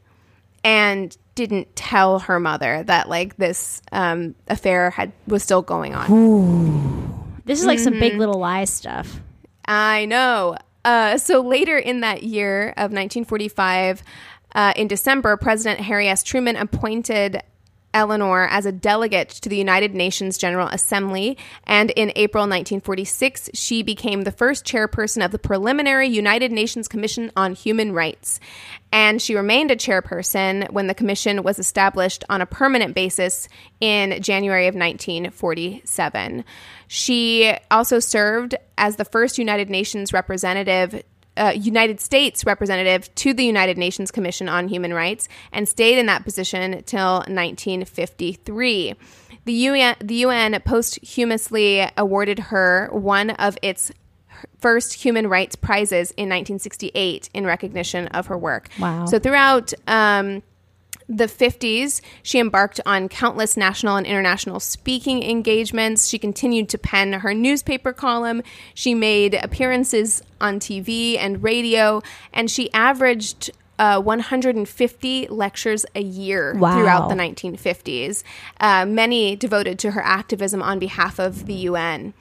[0.62, 7.13] and didn't tell her mother that like this um, affair had was still going on.
[7.45, 8.01] This is like some Mm-hmm.
[8.01, 9.20] big little lie stuff.
[9.66, 10.57] I know.
[10.84, 14.03] Uh, so later in that year of 1945,
[14.55, 16.22] uh, in December, President Harry S.
[16.22, 17.42] Truman appointed
[17.95, 21.38] Eleanor as a delegate to the United Nations General Assembly.
[21.64, 27.30] And in April 1946, she became the first chairperson of the preliminary United Nations Commission
[27.36, 28.40] on Human Rights.
[28.92, 33.49] And she remained a chairperson when the commission was established on a permanent basis
[33.80, 36.45] in January of 1947.
[36.89, 41.03] She also served as the first United Nations representative
[41.37, 46.07] uh, United States representative to the United Nations Commission on Human Rights and stayed in
[46.07, 48.95] that position till 1953.
[49.45, 53.93] The UN, the UN posthumously awarded her one of its
[54.59, 58.68] first human rights prizes in 1968 in recognition of her work.
[58.78, 59.07] Wow.
[59.07, 60.43] So throughout um,
[61.09, 66.09] the 50s, she embarked on countless national and international speaking engagements.
[66.09, 68.42] She continued to pen her newspaper column.
[68.74, 72.02] She made appearances on TV and radio,
[72.32, 76.78] and she averaged uh, 150 lectures a year Wow.
[76.78, 78.22] throughout the 1950s,
[78.61, 82.14] uh, many devoted to her activism on behalf of the UN.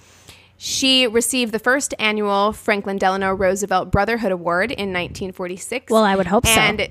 [0.57, 5.91] She received the first annual Franklin Delano Roosevelt Brotherhood Award in 1946.
[5.91, 6.51] Well, I would hope so.
[6.59, 6.89] And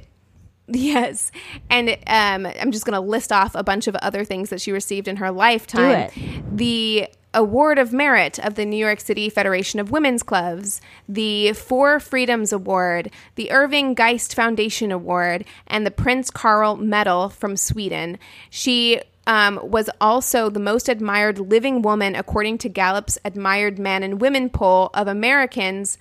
[0.69, 1.33] yes,
[1.71, 4.73] and um, I'm just going to list off a bunch of other things that she
[4.73, 6.11] received in her lifetime.
[6.53, 11.99] The Award of Merit of the New York City Federation of Women's Clubs, the Four
[11.99, 18.19] Freedoms Award, the Irving Geist Foundation Award, and the Prince Carl Medal from Sweden.
[18.51, 24.21] She um, was also the most admired living woman according to Gallup's Admired Man and
[24.21, 25.97] Women poll of Americans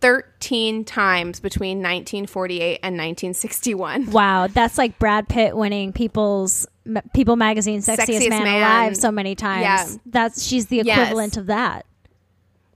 [0.00, 4.10] 13 times between 1948 and 1961.
[4.10, 6.66] Wow, that's like Brad Pitt winning People's
[7.14, 8.56] People Magazine Sexiest, Sexiest Man, Man.
[8.62, 9.62] Alive so many times.
[9.62, 9.86] Yeah.
[10.06, 10.98] That's she's the Yes.
[10.98, 11.86] equivalent of that.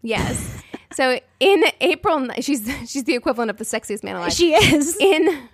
[0.03, 0.63] Yes.
[0.93, 4.33] So in April, she's she's the equivalent of the sexiest man alive.
[4.33, 4.97] She is.
[5.01, 5.49] in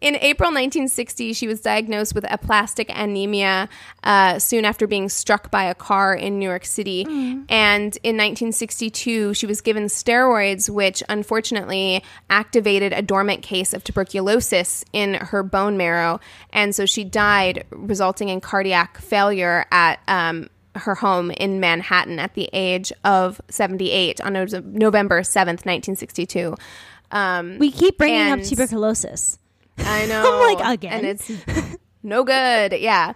[0.00, 3.68] in April 1960, she was diagnosed with aplastic anemia
[4.04, 7.04] uh, soon after being struck by a car in New York City.
[7.48, 14.84] And in 1962, she was given steroids, which unfortunately activated a dormant case of tuberculosis
[14.92, 16.20] in her bone marrow.
[16.52, 22.34] And so she died, resulting in cardiac failure at um, her home in Manhattan at
[22.34, 26.54] the age of 78 on November 7th, 1962.
[27.10, 29.38] Um, We keep bringing up tuberculosis.
[29.78, 30.22] I know.
[30.48, 30.92] I'm like, again?
[30.92, 31.30] And it's
[32.02, 32.72] no good.
[32.78, 33.14] Yeah.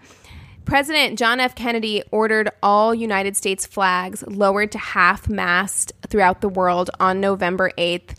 [0.64, 1.54] President John F.
[1.54, 7.72] Kennedy ordered all United States flags lowered to half mast throughout the world on November
[7.76, 8.14] 8th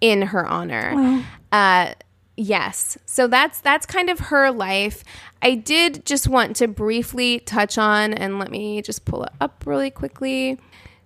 [0.00, 1.24] in her honor.
[1.52, 1.92] Uh,
[2.36, 2.98] yes.
[3.06, 5.04] So that's that's kind of her life.
[5.42, 9.64] I did just want to briefly touch on and let me just pull it up
[9.64, 10.58] really quickly.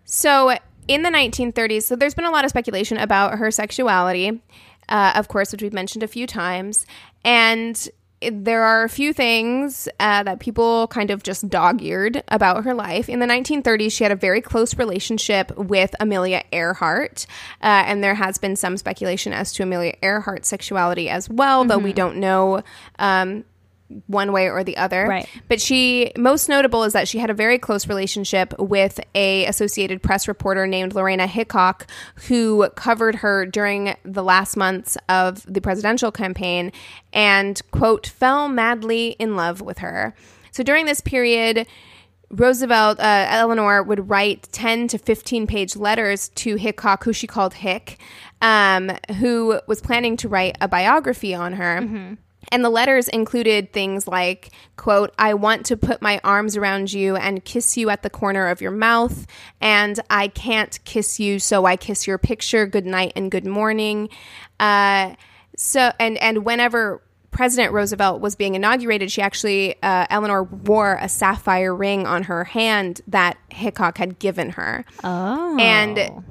[0.05, 0.57] So
[0.89, 4.41] in the 1930s, so there's been a lot of speculation about her sexuality,
[4.89, 6.87] uh, of course, which we've mentioned a few times,
[7.25, 7.89] and
[8.21, 13.09] there are a few things uh, that people kind of just dog-eared about her life.
[13.09, 17.27] In the 1930s, she had a very close relationship with Amelia Earhart,
[17.63, 21.79] uh, and there has been some speculation as to Amelia Earhart's sexuality as well, though
[21.79, 22.63] we don't know.
[22.99, 23.45] Um,
[24.07, 25.07] one way or the other.
[25.07, 25.29] Right.
[25.49, 30.03] But she most notable is that she had a very close relationship with a Associated
[30.03, 31.87] Press reporter named Lorena Hickok
[32.29, 36.73] who covered her during the last months of the presidential campaign
[37.13, 40.15] and quote fell madly in love with her.
[40.51, 41.67] So during this period
[42.29, 47.55] Roosevelt, uh, Eleanor would write 10 to 15 page letters to Hickok, who she called
[47.55, 47.99] Hick,
[48.43, 52.17] um, who was planning to write a biography on her.
[52.53, 57.17] And the letters included things like, quote, I want to put my arms around you
[57.17, 59.27] and kiss you at the corner of your mouth.
[59.61, 62.67] And I can't kiss you, so I kiss your picture.
[62.67, 64.09] Good night and good morning.
[64.61, 65.15] Uh,
[65.57, 71.09] so, and, and whenever President Roosevelt was being inaugurated, she actually, uh, Eleanor wore a
[71.09, 74.85] sapphire ring on her hand that Hickok had given her.
[75.05, 75.59] Oh.
[75.59, 76.25] And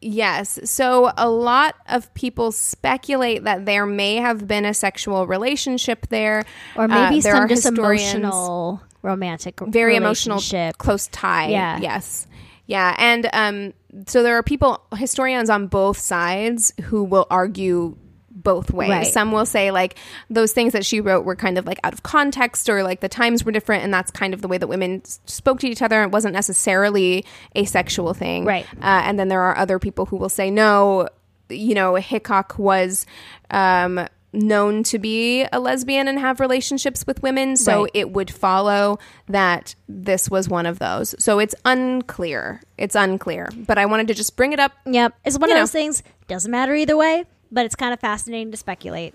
[0.00, 6.06] yes, so a lot of people speculate that there may have been a sexual relationship
[6.08, 6.44] there,
[6.76, 10.40] or maybe Uh, there some just emotional romantic very emotional,
[10.78, 11.48] close tie.
[11.48, 11.78] Yeah.
[11.80, 12.26] Yes.
[12.66, 13.72] Yeah, and um,
[14.06, 17.96] so there are people, historians on both sides, who will argue
[18.42, 18.90] both ways.
[18.90, 19.06] Right.
[19.06, 19.96] Some will say like
[20.28, 23.08] those things that she wrote were kind of like out of context, or like the
[23.08, 26.02] times were different, and that's kind of the way that women spoke to each other.
[26.02, 27.24] It wasn't necessarily
[27.54, 28.66] a sexual thing, Right.
[28.74, 31.08] Uh, and then there are other people who will say no.
[31.48, 33.06] You know, Hickok was.
[33.50, 37.90] Um, known to be a lesbian and have relationships with women so Right.
[37.94, 41.16] it would follow that this was one of those.
[41.18, 42.60] So it's unclear.
[42.78, 43.48] It's unclear.
[43.66, 44.70] But I wanted to just bring it up.
[44.86, 45.14] Yep.
[45.24, 45.62] It's one of know.
[45.62, 46.04] those things.
[46.28, 49.14] Doesn't matter either way, but it's kind of fascinating to speculate.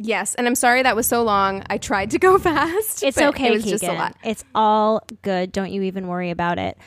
[0.00, 1.64] Yes, and I'm sorry that was so long.
[1.68, 3.02] I tried to go fast.
[3.02, 3.78] It's okay, It was Keegan.
[3.78, 4.16] just a lot.
[4.24, 5.50] It's all good.
[5.52, 6.78] Don't you even worry about it.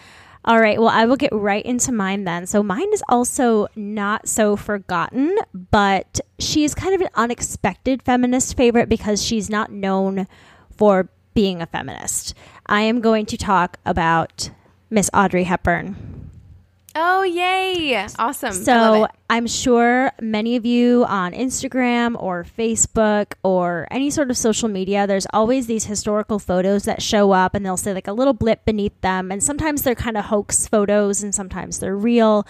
[0.44, 0.80] All right.
[0.80, 2.48] Well, I will get right into mine then.
[2.48, 8.90] So mine is also not so forgotten, but she's kind of an unexpected feminist favorite
[8.90, 10.26] because she's not known
[10.78, 12.34] for being a feminist.
[12.66, 14.50] I am going to talk about
[14.90, 15.96] Miss Audrey Hepburn.
[16.96, 18.08] Oh, yay.
[18.20, 18.54] Awesome.
[18.54, 19.08] So.
[19.32, 25.08] I'm sure many of you on Instagram or Facebook or any sort of social media,
[25.08, 28.66] there's always these historical photos that show up and they'll say like a little blip
[28.66, 29.32] beneath them.
[29.32, 32.46] And sometimes they're kind of hoax photos and sometimes they're real.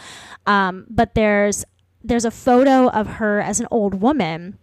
[0.47, 1.65] Um, but there's
[2.03, 4.57] there's a photo of her as an old woman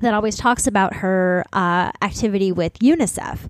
[0.00, 3.40] that always talks about her uh, activity with UNICEF.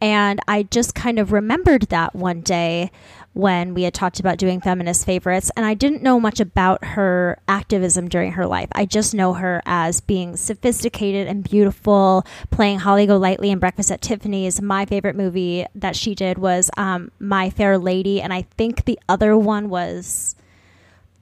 [0.00, 2.92] And I just kind of remembered that one day
[3.32, 5.50] when we had talked about doing feminist favorites.
[5.56, 8.68] And I didn't know much about her activism during her life.
[8.72, 14.00] I just know her as being sophisticated and beautiful, playing Holly Golightly in Breakfast at
[14.00, 14.60] Tiffany's.
[14.60, 18.20] My favorite movie that she did was um, My Fair Lady.
[18.20, 20.34] And I think the other one was.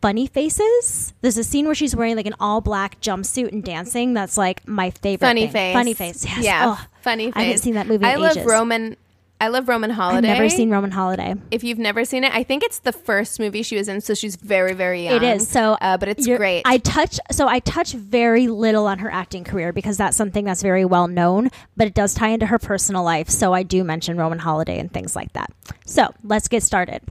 [0.01, 1.13] Funny Faces.
[1.23, 4.15] There's a scene where she's wearing like an all black jumpsuit and dancing.
[4.15, 5.27] That's like my favorite.
[5.27, 5.53] Funny thing.
[5.53, 5.75] face.
[5.75, 6.25] Funny Face.
[6.25, 6.45] Yes.
[6.45, 6.63] Yeah.
[6.67, 7.35] Oh, funny face.
[7.35, 8.05] I haven't seen that movie.
[8.05, 8.47] I love ages.
[8.47, 8.97] Roman.
[9.41, 10.16] I love Roman Holiday.
[10.16, 11.36] I've never seen Roman Holiday.
[11.53, 14.14] If you've never seen it, I think it's the first movie she was in, so
[14.14, 15.14] she's very, very young.
[15.16, 16.62] It is so, uh, but it's great.
[16.64, 20.62] I touch so I touch very little on her acting career because that's something that's
[20.62, 23.28] very well known, but it does tie into her personal life.
[23.28, 25.53] So I do mention Roman Holiday and things like that.
[25.86, 27.03] So let's get started.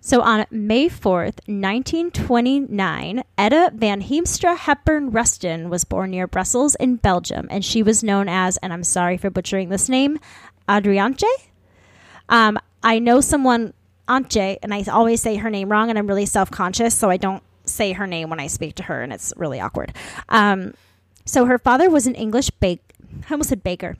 [0.00, 6.96] So on May 4th, 1929, Edda van Heemstra Hepburn Ruston was born near Brussels in
[6.96, 10.18] Belgium, and she was known as, and I'm sorry for butchering this name,
[10.68, 11.22] Adriance.
[12.30, 13.74] Um, I know someone,
[14.08, 17.18] Antje, and I always say her name wrong, and I'm really self conscious, so I
[17.18, 19.92] don't say her name when I speak to her, and it's really awkward.
[20.30, 20.72] Um,
[21.26, 22.82] so her father was an English bake.
[23.28, 23.96] I almost said baker.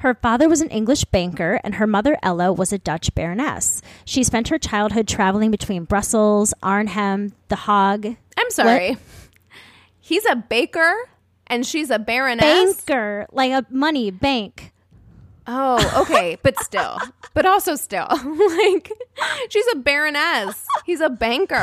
[0.00, 3.80] Her father was an English banker, and her mother, Ella, was a Dutch baroness.
[4.04, 8.16] She spent her childhood traveling between Brussels, Arnhem, The Hague.
[8.36, 8.96] I'm sorry.
[10.00, 11.08] He's a baker
[11.46, 12.42] and she's a baroness.
[12.84, 14.71] Banker, like a money bank.
[15.46, 16.98] Oh, okay, but still,
[17.34, 18.92] but also still, like
[19.48, 20.64] she's a baroness.
[20.84, 21.62] He's a banker.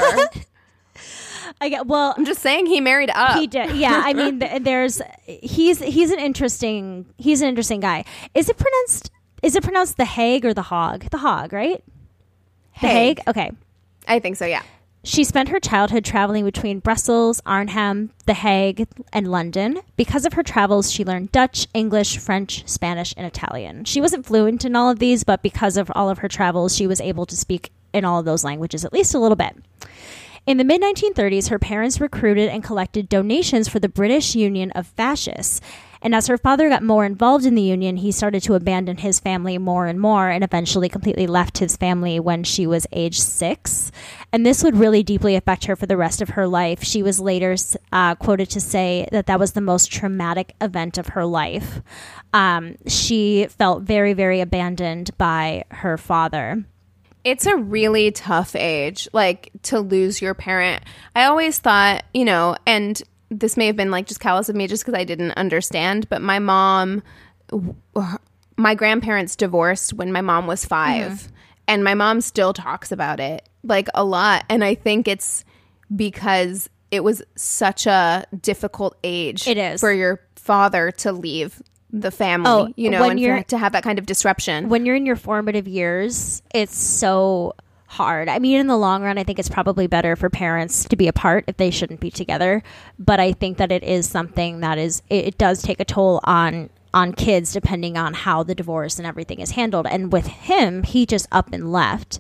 [1.62, 2.14] I get well.
[2.18, 3.38] I'm just saying he married up.
[3.40, 3.76] He did.
[3.76, 8.04] Yeah, I mean, th- there's he's he's an interesting he's an interesting guy.
[8.34, 9.12] Is it pronounced?
[9.42, 11.10] Is it pronounced the Hague or the Hog?
[11.10, 11.82] The Hog, right?
[12.82, 13.20] The Hague.
[13.20, 13.28] Hague.
[13.30, 13.52] Okay.
[14.08, 14.46] I think so.
[14.46, 14.64] Yeah.
[15.04, 19.80] She spent her childhood traveling between Brussels, Arnhem, The Hague, and London.
[19.96, 23.86] Because of her travels, she learned Dutch, English, French, Spanish, and Italian.
[23.86, 26.86] She wasn't fluent in all of these, but because of all of her travels, she
[26.86, 29.56] was able to speak in all of those languages at least a little bit.
[30.46, 34.88] In the mid 1930s, her parents recruited and collected donations for the British Union of
[34.88, 35.62] Fascists.
[36.02, 39.20] And as her father got more involved in the union, he started to abandon his
[39.20, 43.92] family more and more and eventually completely left his family when she was age six.
[44.32, 46.84] And this would really deeply affect her for the rest of her life.
[46.84, 47.56] She was later
[47.92, 51.82] uh, quoted to say that that was the most traumatic event of her life.
[52.34, 56.64] Um, she felt very, very abandoned by her father.
[57.26, 60.84] It's a really tough age, like to lose your parent.
[61.14, 64.68] I always thought, you know, and this may have been like just callous of me
[64.68, 67.04] just because I didn't understand, but my mom,
[68.58, 71.34] my grandparents divorced when my mom was 5 Mm-hmm.
[71.68, 74.46] and my mom still talks about it like a lot.
[74.50, 75.46] And I think it's
[75.96, 79.80] because it was such a difficult age It is.
[79.80, 81.62] for your father to leave
[81.92, 84.70] the family, Oh, you know, when and you're- to have that kind of disruption.
[84.70, 87.54] when you're in your formative years, it's so
[87.90, 88.30] hard.
[88.30, 91.08] I mean, in the long run, I think it's probably better for parents to be
[91.08, 92.62] apart if they shouldn't be together.
[93.00, 96.22] But I think that it is something that is it, it does take a toll
[96.24, 99.88] on on kids depending on how the divorce and everything is handled.
[99.88, 102.20] And with him, he just up and left.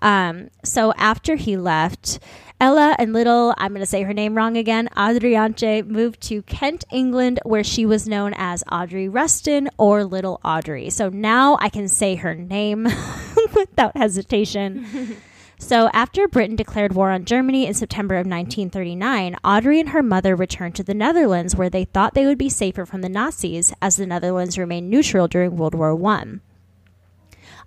[0.00, 2.18] Um, so after he left,
[2.60, 6.84] Ella and little, I'm going to say her name wrong again, Adriance moved to Kent,
[6.90, 10.90] England, where she was known as Audrey Ruston or Little Audrey.
[10.90, 12.86] So now I can say her name
[13.56, 15.16] without hesitation.
[15.56, 20.34] So, after Britain declared war on Germany in September of 1939, Audrey and her mother
[20.34, 23.96] returned to the Netherlands where they thought they would be safer from the Nazis as
[23.96, 26.40] the Netherlands remained neutral during World War I.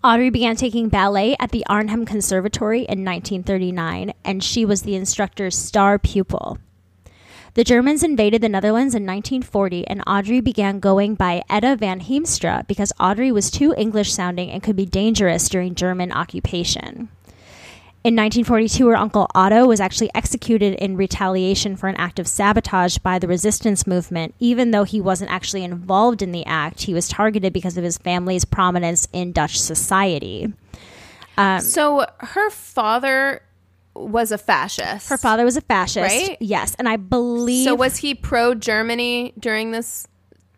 [0.04, 5.58] Audrey began taking ballet at the Arnhem Conservatory in 1939, and she was the instructor's
[5.58, 6.60] star pupil.
[7.58, 12.68] The Germans invaded the Netherlands in 1940, and Audrey began going by Edda van Heemstra
[12.68, 17.10] because Audrey was too English sounding and could be dangerous during German occupation.
[18.04, 23.00] In 1942, her uncle Otto was actually executed in retaliation for an act of sabotage
[23.00, 24.36] by the resistance movement.
[24.38, 27.98] Even though he wasn't actually involved in the act, he was targeted because of his
[27.98, 30.54] family's prominence in Dutch society.
[31.40, 33.42] Um, so her father
[33.98, 35.10] was a fascist.
[35.10, 36.04] Her father was a fascist.
[36.04, 36.38] Right?
[36.40, 36.76] Yes.
[36.80, 37.66] And I believe.
[37.66, 40.08] So was he pro Germany during this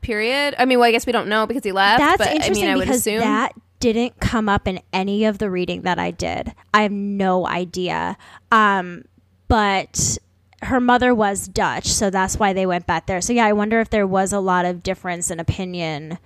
[0.01, 0.55] period?
[0.57, 1.99] I mean, well, I guess we don't know because he left.
[1.99, 5.25] That's but, interesting I mean, I would because assume that didn't come up in any
[5.25, 6.53] of the reading that I did.
[6.73, 8.17] I have no idea.
[8.51, 9.05] Um,
[9.47, 10.17] but
[10.61, 13.21] her mother was Dutch, so that's why they went back there.
[13.21, 16.19] So yeah, I wonder if there was a lot of difference in opinion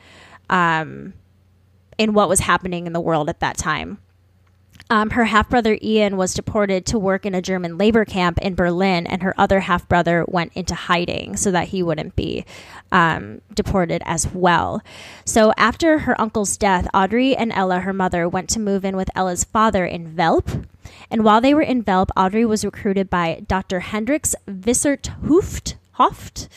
[0.49, 1.13] um,
[1.97, 3.99] in what was happening in the world at that time.
[4.89, 8.55] Um, her half brother Ian was deported to work in a German labor camp in
[8.55, 12.45] Berlin, and her other half brother went into hiding so that he wouldn't be
[12.91, 14.81] um, deported as well.
[15.25, 19.09] So, after her uncle's death, Audrey and Ella, her mother, went to move in with
[19.15, 20.65] Ella's father in Velp.
[21.09, 23.79] And while they were in Velp, Audrey was recruited by Dr.
[23.81, 25.75] Hendricks Vissert Hooft.
[25.97, 26.47] Hoft.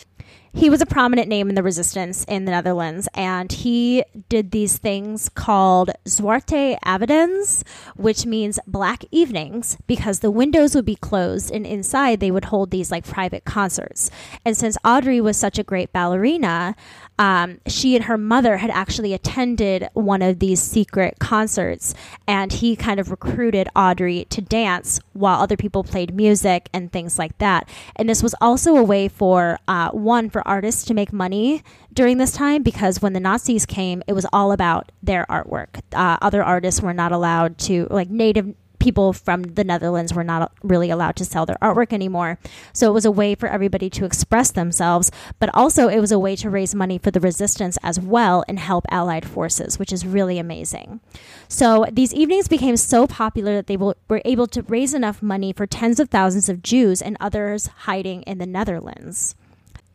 [0.57, 4.79] He was a prominent name in the resistance in the Netherlands, and he did these
[4.79, 7.63] things called Zwarte Avondens,
[7.95, 12.71] which means black evenings, because the windows would be closed, and inside they would hold
[12.71, 14.11] these like private concerts.
[14.47, 16.75] And since Audrey was such a great ballerina,
[17.19, 21.95] um, she and her mother had actually attended one of these secret concerts,
[22.27, 27.19] and he kind of recruited Audrey to dance while other people played music and things
[27.19, 27.69] like that.
[27.97, 31.63] And this was also a way for uh, one for artists to make money
[31.93, 35.81] during this time because when the Nazis came, it was all about their artwork.
[35.93, 40.53] Uh, other artists were not allowed to, like native people from the Netherlands were not
[40.63, 42.39] really allowed to sell their artwork anymore.
[42.73, 46.19] So it was a way for everybody to express themselves, but also it was a
[46.19, 50.07] way to raise money for the resistance as well and help Allied forces, which is
[50.07, 51.01] really amazing.
[51.49, 55.67] So these evenings became so popular that they were able to raise enough money for
[55.67, 59.35] tens of thousands of Jews and others hiding in the Netherlands.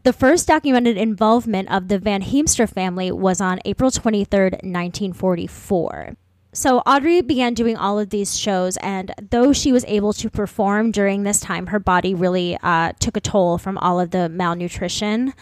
[0.04, 6.16] The first documented involvement of the Van Heemstra family was on April 23rd, 1944.
[6.54, 10.92] So Audrey began doing all of these shows, and though she was able to perform
[10.92, 15.34] during this time, her body really uh, took a toll from all of the malnutrition.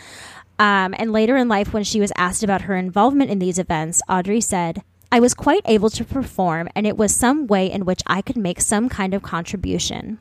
[0.59, 4.03] Um, and later in life, when she was asked about her involvement in these events,
[4.07, 8.03] Audrey said, I was quite able to perform, and it was some way in which
[8.05, 10.19] I could make some kind of contribution.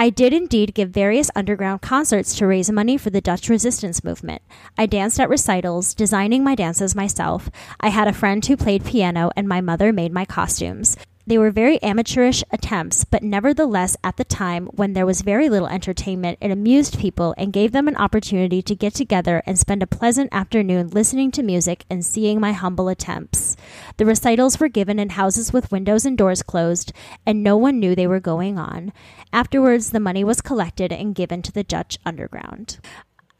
[0.00, 4.42] I did indeed give various underground concerts to raise money for the Dutch resistance movement.
[4.78, 7.50] I danced at recitals, designing my dances myself.
[7.80, 10.96] I had a friend who played piano, and my mother made my costumes.
[11.28, 15.68] They were very amateurish attempts, but nevertheless, at the time when there was very little
[15.68, 19.86] entertainment, it amused people and gave them an opportunity to get together and spend a
[19.86, 23.58] pleasant afternoon listening to music and seeing my humble attempts.
[23.98, 26.94] The recitals were given in houses with windows and doors closed,
[27.26, 28.90] and no one knew they were going on.
[29.30, 32.78] Afterwards, the money was collected and given to the Dutch underground.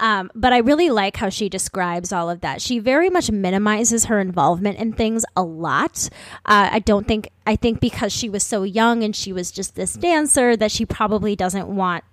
[0.00, 2.62] Um, but I really like how she describes all of that.
[2.62, 6.08] She very much minimizes her involvement in things a lot.
[6.44, 9.74] Uh, I don't think, I think because she was so young and she was just
[9.74, 12.04] this dancer that she probably doesn't want,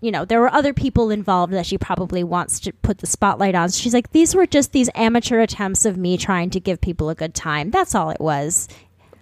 [0.00, 3.54] you know, there were other people involved that she probably wants to put the spotlight
[3.54, 3.70] on.
[3.70, 7.08] So she's like, these were just these amateur attempts of me trying to give people
[7.08, 7.70] a good time.
[7.70, 8.68] That's all it was.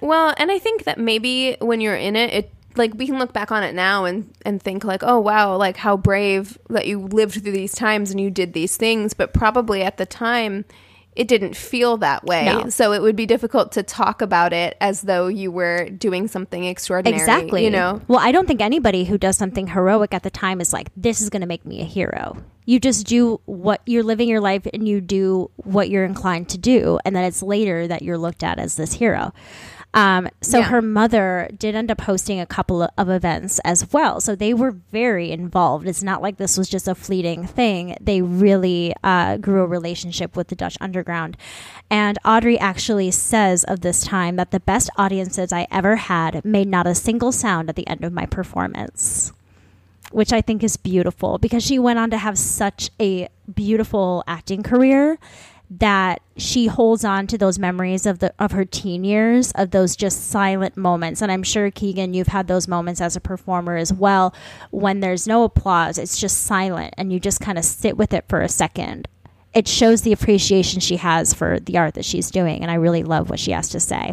[0.00, 3.32] Well, and I think that maybe when you're in it, it like we can look
[3.32, 7.00] back on it now and and think like oh wow like how brave that you
[7.00, 10.64] lived through these times and you did these things but probably at the time
[11.14, 12.70] it didn't feel that way No.
[12.70, 16.64] so it would be difficult to talk about it as though you were doing something
[16.64, 17.64] extraordinary Exactly.
[17.64, 20.72] you know Well, I don't think anybody who does something heroic at the time is
[20.72, 22.38] like, this is going to make me a hero.
[22.64, 26.58] You just do what you're living your life and you do what you're inclined to
[26.58, 26.98] do.
[27.04, 29.34] And then it's later that you're looked at as this hero.
[29.94, 30.64] Um, so Yeah.
[30.64, 34.20] her mother did end up hosting a couple of events as well.
[34.20, 35.86] So they were very involved.
[35.86, 37.96] It's not like this was just a fleeting thing.
[38.00, 41.36] They really uh, grew a relationship with the Dutch underground.
[41.90, 46.68] And Audrey actually says of this time that the best audiences I ever had made
[46.68, 49.32] not a single sound at the end of my performance.
[50.10, 54.62] Which I think is beautiful because she went on to have such a beautiful acting
[54.62, 55.18] career
[55.78, 59.96] that she holds on to those memories of the of her teen years of those
[59.96, 63.90] just silent moments and i'm sure keegan you've had those moments as a performer as
[63.92, 64.34] well
[64.70, 68.24] when there's no applause it's just silent and you just kind of sit with it
[68.28, 69.08] for a second
[69.54, 73.02] it shows the appreciation she has for the art that she's doing and i really
[73.02, 74.12] love what she has to say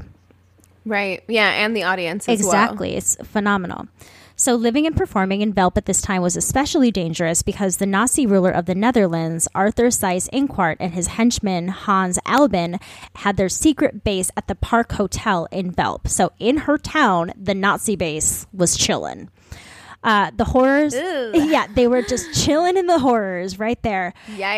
[0.85, 2.49] right yeah and the audience as well.
[2.49, 2.95] Exactly.
[2.95, 3.87] It's phenomenal.
[4.39, 8.25] So, living and performing in Velp at this time was especially dangerous because the Nazi
[8.25, 12.79] ruler of the Netherlands, Arthur Seyss Inquart, and his henchman, Hans Albin,
[13.15, 16.07] had their secret base at the Park Hotel in Velp.
[16.07, 19.27] So, in her town, the Nazi base was chillin'.
[20.01, 20.95] Uh, the horrors,
[21.33, 24.13] yeah, they were just chilling in the horrors right there.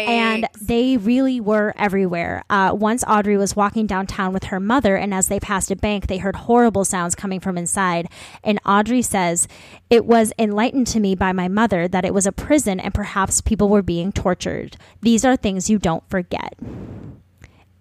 [0.07, 2.43] And they really were everywhere.
[2.49, 6.07] Uh, once Audrey was walking downtown with her mother, and as they passed a bank,
[6.07, 8.07] they heard horrible sounds coming from inside.
[8.43, 9.47] And Audrey says,
[9.89, 13.41] It was enlightened to me by my mother that it was a prison and perhaps
[13.41, 14.77] people were being tortured.
[15.01, 16.55] These are things you don't forget.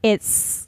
[0.03, 0.67] It's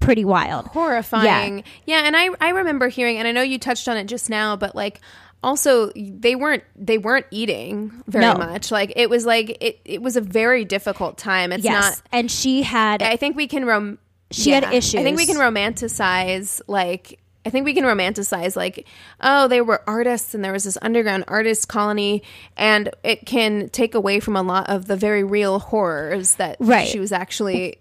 [0.00, 0.66] pretty wild.
[0.66, 1.64] horrifying.
[1.86, 2.02] Yeah.
[2.04, 4.74] and I I remember hearing and I know you touched on it just now, but
[4.74, 5.00] like
[5.44, 8.34] also they weren't they weren't eating very No.
[8.34, 8.70] much.
[8.72, 11.52] Like it was like it it was a very difficult time.
[11.52, 11.82] It's Yes.
[11.84, 13.98] not and she had I think we can rom
[14.30, 18.86] She had issues I think we can romanticize like I think we can romanticize like
[19.20, 22.22] oh they were artists and there was this underground artist colony
[22.56, 26.88] and it can take away from a lot of the very real horrors that Right.
[26.88, 27.76] she was actually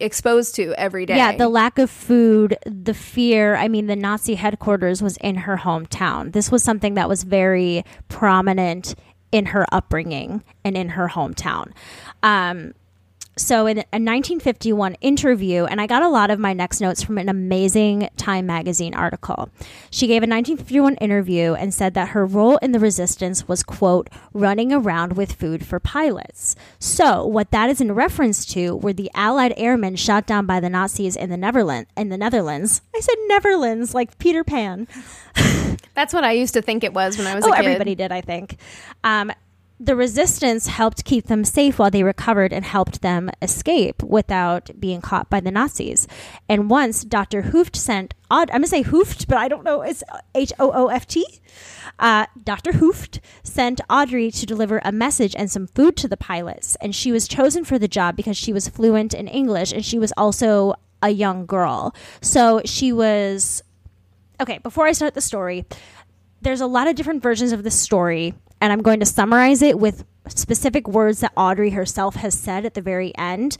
[0.00, 1.16] exposed to every day.
[1.16, 3.56] Yeah, the lack of food, the fear.
[3.56, 6.32] I mean, the Nazi headquarters was in her hometown.
[6.32, 8.94] This was something that was very prominent
[9.32, 11.72] in her upbringing and in her hometown.
[12.22, 12.74] Um,
[13.38, 17.18] so, in a 1951 interview, and I got a lot of my next notes from
[17.18, 19.50] an amazing Time magazine article.
[19.90, 24.08] She gave a 1951 interview and said that her role in the resistance was, quote,
[24.32, 26.56] running around with food for pilots.
[26.78, 30.70] So, what that is in reference to were the Allied airmen shot down by the
[30.70, 31.90] Nazis in the Netherlands.
[31.96, 34.88] In the Netherlands, I said Netherlands, like Peter Pan.
[35.94, 37.64] That's what I used to think it was when I was Oh, a kid.
[37.64, 38.56] everybody did, I think.
[39.04, 39.30] Um,
[39.78, 45.00] the resistance helped keep them safe while they recovered and helped them escape without being
[45.00, 46.08] caught by the Nazis.
[46.48, 47.42] And once Dr.
[47.42, 50.02] Hooft sent, I'm going to say Hooft, but I don't know, it's
[50.34, 51.26] H O O F T.
[51.98, 52.72] Uh, Dr.
[52.72, 56.76] Hooft sent Audrey to deliver a message and some food to the pilots.
[56.80, 59.98] And she was chosen for the job because she was fluent in English and she
[59.98, 61.94] was also a young girl.
[62.20, 63.62] So she was
[64.40, 65.64] okay, before I start the story,
[66.42, 69.78] there's a lot of different versions of the story, and I'm going to summarize it
[69.78, 73.56] with specific words that Audrey herself has said at the very end.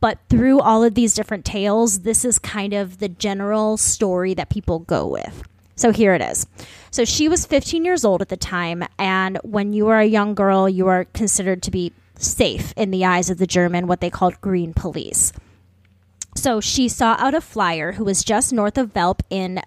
[0.00, 4.48] But through all of these different tales, this is kind of the general story that
[4.48, 5.42] people go with.
[5.76, 6.46] So here it is.
[6.90, 10.34] So she was 15 years old at the time, and when you are a young
[10.34, 14.10] girl, you are considered to be safe in the eyes of the German, what they
[14.10, 15.32] called green police.
[16.34, 19.60] So she saw out a flyer who was just north of Velp in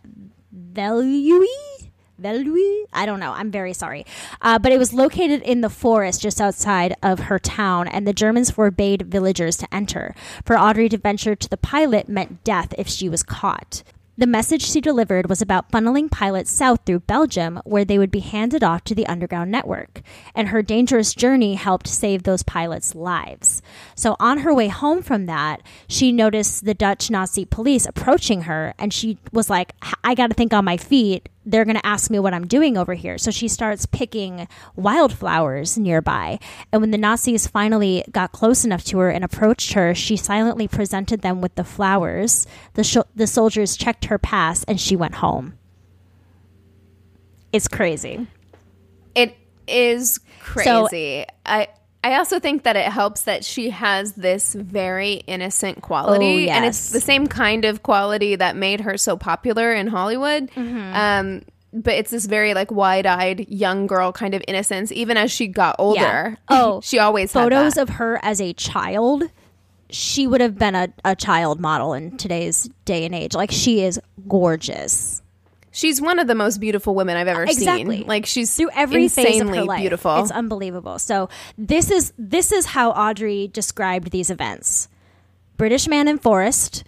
[0.54, 1.46] Veluwe.
[2.94, 3.32] I don't know.
[3.32, 4.06] I'm very sorry.
[4.42, 8.14] Uh, but it was located in the forest just outside of her town, and the
[8.14, 10.16] Germans forbade villagers to enter.
[10.46, 13.84] For Audrey to venture to the pilot meant death if she was caught.
[14.22, 18.20] The message she delivered was about funneling pilots south through Belgium, where they would be
[18.20, 20.02] handed off to the underground network.
[20.36, 23.64] And her dangerous journey helped save those pilots' lives.
[23.96, 28.76] So, on her way home from that, she noticed the Dutch Nazi police approaching her,
[28.78, 29.74] and she was like,
[30.04, 32.78] I got to think on my feet they're going to ask me what I'm doing
[32.78, 33.18] over here.
[33.18, 36.40] So she starts picking wildflowers nearby.
[36.72, 40.68] And when the Nazis finally got close enough to her and approached her, she silently
[40.68, 42.46] presented them with the flowers.
[42.76, 45.58] The, sh- the soldiers checked her pass and she went home.
[47.52, 48.28] It's crazy.
[49.16, 49.36] It
[49.68, 51.26] is crazy.
[51.26, 51.68] So, I
[52.04, 56.56] I also think that it helps that she has this very innocent quality, oh, yes.
[56.56, 60.50] and it's the same kind of quality that made her so popular in Hollywood.
[60.52, 60.96] Mm-hmm.
[60.96, 61.42] Um,
[61.74, 65.76] but it's this very like wide-eyed young girl kind of innocence, even as she got
[65.78, 66.00] older.
[66.00, 66.36] Yeah.
[66.50, 69.24] Oh, she always photos of her as a child.
[69.90, 73.36] She would have been a, a child model in today's day and age.
[73.36, 75.22] Like she is gorgeous.
[75.72, 78.00] She's one of the most beautiful women I've ever exactly.
[78.00, 78.08] seen.
[78.08, 79.80] Like she's through every phase of her life.
[79.80, 80.22] beautiful.
[80.22, 81.00] It's unbelievable.
[81.00, 84.90] So this is this is how Audrey described these events:
[85.58, 86.84] British man in forest,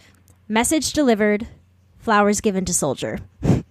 [0.50, 1.48] message delivered,
[1.98, 3.20] flowers given to soldier.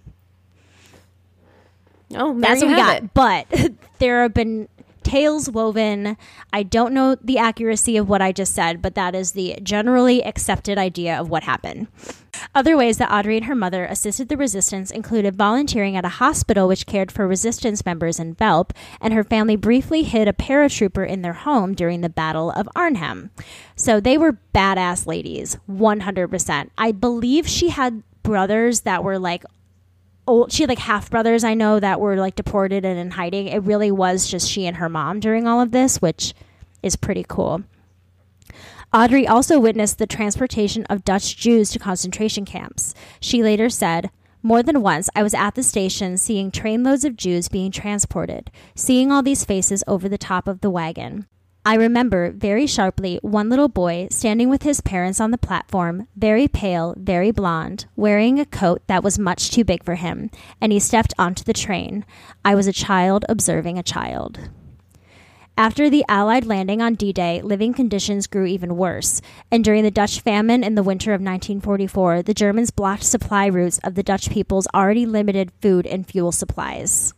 [2.15, 2.97] Oh, that's what we got.
[2.97, 3.13] It.
[3.15, 4.69] But there have been
[5.03, 6.17] tales woven.
[6.51, 10.23] I don't know the accuracy of what I just said, but that is the generally
[10.23, 11.87] accepted idea of what happened.
[12.55, 16.67] Other ways that Audrey and her mother assisted the resistance included volunteering at a hospital
[16.67, 21.21] which cared for resistance members in Velp, and her family briefly hid a paratrooper in
[21.21, 23.31] their home during the Battle of Arnhem.
[23.75, 26.69] So they were badass ladies, 100%.
[26.77, 29.43] I believe she had brothers that were like
[30.25, 33.47] old she had like half brothers I know that were like deported and in hiding.
[33.47, 36.33] It really was just she and her mom during all of this, which
[36.81, 37.63] is pretty cool.
[38.93, 42.93] Audrey also witnessed the transportation of Dutch Jews to concentration camps.
[43.19, 44.11] She later said,
[44.43, 49.11] more than once, I was at the station seeing trainloads of Jews being transported, seeing
[49.11, 51.25] all these faces over the top of the wagon.
[51.65, 56.47] I remember very sharply one little boy standing with his parents on the platform, very
[56.47, 60.29] pale, very blond, wearing a coat that was much too big for him,
[60.61, 62.05] and he stepped onto the train.
[62.45, 64.49] I was a child observing a child.
[65.57, 69.21] After the Allied landing on D Day, living conditions grew even worse,
[69.51, 73.77] and during the Dutch famine in the winter of 1944, the Germans blocked supply routes
[73.83, 77.13] of the Dutch people's already limited food and fuel supplies.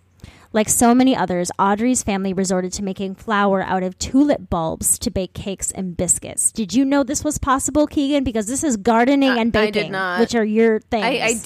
[0.51, 5.11] Like so many others, Audrey's family resorted to making flour out of tulip bulbs to
[5.11, 6.51] bake cakes and biscuits.
[6.51, 8.25] Did you know this was possible, Keegan?
[8.25, 11.05] Because this is gardening uh, and baking, which are your things.
[11.05, 11.41] I, I,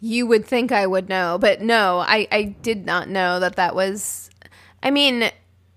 [0.00, 3.76] you would think I would know, but no, I, I did not know that that
[3.76, 4.28] was.
[4.82, 5.30] I mean,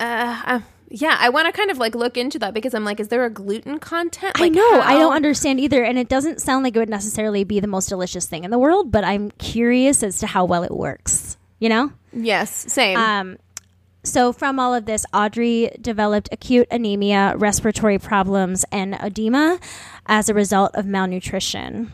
[0.04, 0.60] uh, uh,
[0.90, 3.26] yeah, I want to kind of like look into that because I'm like, is there
[3.26, 4.40] a gluten content?
[4.40, 4.96] Like I know, how?
[4.96, 7.90] I don't understand either, and it doesn't sound like it would necessarily be the most
[7.90, 11.38] delicious thing in the world, but I'm curious as to how well it works.
[11.60, 11.94] You know?
[12.12, 12.98] Yes, same.
[12.98, 13.38] Um,
[14.04, 19.60] so, from all of this, Audrey developed acute anemia, respiratory problems, and edema
[20.06, 21.92] as a result of malnutrition.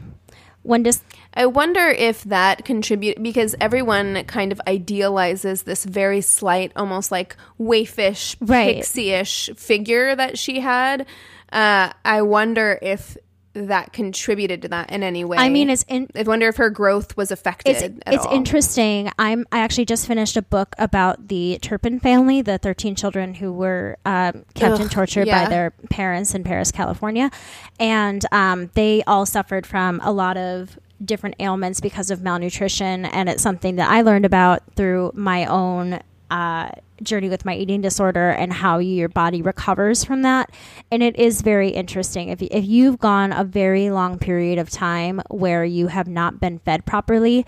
[0.63, 1.03] When does
[1.39, 7.37] I wonder if that contribute because everyone kind of idealizes this very slight, almost like
[7.57, 8.75] waifish, right.
[8.75, 11.07] pixie-ish figure that she had.
[11.49, 13.17] Uh, I wonder if
[13.53, 15.37] that contributed to that in any way.
[15.37, 17.77] I mean, it's in, I wonder if her growth was affected.
[17.77, 19.09] It's, it's interesting.
[19.17, 23.53] I'm I actually just finished a book about the Turpin family, the 13 children who
[23.53, 25.45] were um, kept Ugh, and tortured yeah.
[25.45, 27.31] by their parents in Perris, California,
[27.79, 33.29] and um, they all suffered from a lot of different ailments because of malnutrition, and
[33.29, 35.99] it's something that I learned about through my own
[36.29, 36.69] uh,
[37.01, 40.51] journey with my eating disorder and how your body recovers from that.
[40.91, 42.29] And it is very interesting.
[42.29, 46.59] If, if you've gone a very long period of time where you have not been
[46.59, 47.45] fed properly,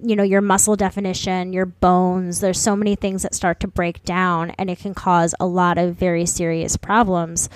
[0.00, 4.02] you know, your muscle definition, your bones, there's so many things that start to break
[4.04, 7.48] down and it can cause a lot of very serious problems.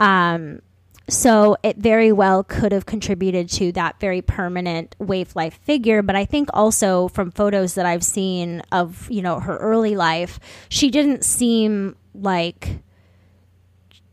[0.00, 0.60] Um,
[1.08, 6.02] so it very well could have contributed to that very permanent waif life figure.
[6.02, 10.40] But I think also from photos that I've seen of, you know, her early life,
[10.68, 12.80] she didn't seem like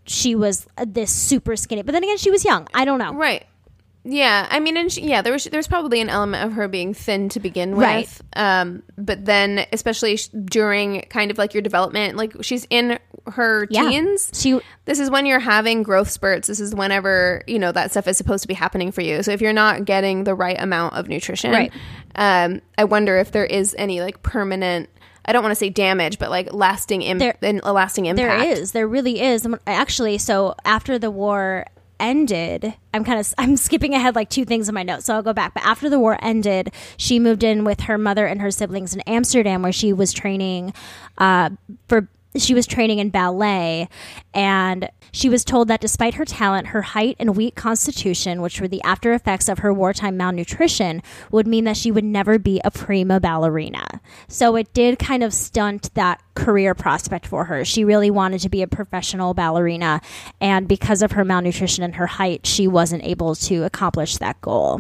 [0.05, 1.81] she was this super skinny.
[1.81, 2.67] But then again, she was young.
[2.73, 3.13] I don't know.
[3.13, 3.45] Right.
[4.03, 6.93] Yeah, I mean, and she, yeah, there was there's probably an element of her being
[6.95, 8.09] thin to begin with, Right.
[8.35, 12.97] um, but then especially sh- during kind of like your development, like she's in
[13.33, 13.87] her Yeah.
[13.89, 14.31] teens.
[14.33, 16.47] She This is when you're having growth spurts.
[16.47, 19.21] This is whenever you know that stuff is supposed to be happening for you.
[19.21, 21.71] So if you're not getting the right amount of nutrition, Right.
[22.15, 24.89] um, I wonder if there is any like permanent.
[25.25, 28.41] I don't want to say damage, but like lasting Im- There- a lasting impact.
[28.41, 28.71] There is.
[28.71, 29.45] There really is.
[29.67, 31.67] Actually, so after the war
[32.01, 35.23] ended, I'm kind of I'm skipping ahead like two things in my notes, so I'll
[35.23, 35.53] go back.
[35.53, 39.01] But after the war ended, she moved in with her mother and her siblings in
[39.01, 40.73] Amsterdam, where she was training
[41.17, 41.51] uh,
[41.87, 42.09] for.
[42.37, 43.89] She was training in ballet,
[44.33, 48.69] and she was told that despite her talent, her height and weak constitution, which were
[48.69, 52.71] the after effects of her wartime malnutrition, would mean that she would never be a
[52.71, 53.99] prima ballerina.
[54.29, 57.65] So it did kind of stunt that career prospect for her.
[57.65, 59.99] She really wanted to be a professional ballerina,
[60.39, 64.79] and because of her malnutrition and her height, she wasn't able to accomplish that goal.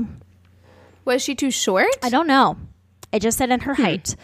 [1.03, 1.89] Was she too short?
[2.01, 2.57] I don't know.
[3.11, 4.15] It just said in her height.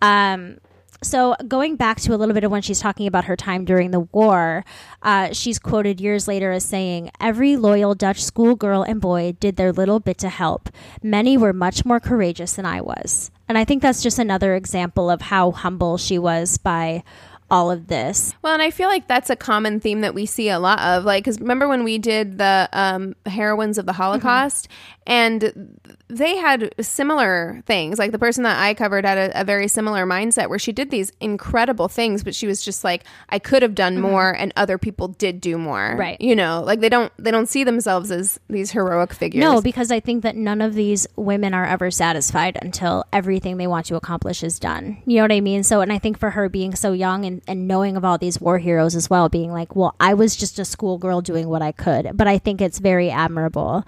[0.00, 0.58] Um,
[1.02, 3.90] so going back to a little bit of when she's talking about her time during
[3.90, 4.64] the war,
[5.02, 9.72] uh, she's quoted years later as saying, "Every loyal Dutch schoolgirl and boy did their
[9.72, 10.68] little bit to help.
[11.02, 15.10] Many were much more courageous than I was." And I think that's just another example
[15.10, 17.02] of how humble she was by
[17.50, 18.34] all of this.
[18.42, 21.04] Well, and I feel like that's a common theme that we see a lot of.
[21.04, 24.68] Like, because remember when we did the um, heroines of the Holocaust,
[25.06, 25.78] and
[26.08, 27.98] they had similar things.
[27.98, 30.90] Like the person that I covered had a, a very similar mindset where she did
[30.90, 34.78] these incredible things, but she was just like, I could have done more, and other
[34.78, 35.96] people did do more.
[35.98, 36.20] Right.
[36.20, 39.40] You know, like they don't they don't see themselves as these heroic figures.
[39.40, 43.66] No, because I think that none of these women are ever satisfied until everything they
[43.66, 45.02] want to accomplish is done.
[45.04, 45.62] You know what I mean?
[45.62, 48.40] So, and I think for her being so young and, and knowing of all these
[48.40, 51.72] war heroes as well, being like, well, I was just a schoolgirl doing what I
[51.72, 52.12] could.
[52.14, 53.84] But I think it's very admirable.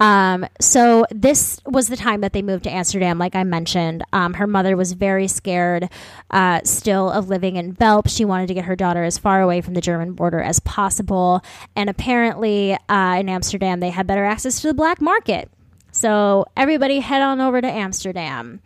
[0.00, 4.02] Um, so this was the time that they moved to Amsterdam, like I mentioned.
[4.12, 5.88] Um, her mother was very scared
[6.30, 8.08] uh, still of living in Velp.
[8.08, 11.42] She wanted to get her daughter as far away from the German border as possible.
[11.76, 15.50] And apparently, uh, in Amsterdam, they had better access to the black market.
[15.90, 18.60] So everybody head on over to Amsterdam.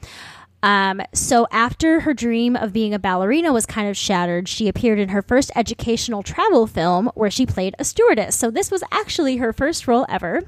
[0.62, 4.98] Um, so after her dream of being a ballerina was kind of shattered, she appeared
[5.00, 8.36] in her first educational travel film where she played a stewardess.
[8.36, 10.42] So this was actually her first role ever.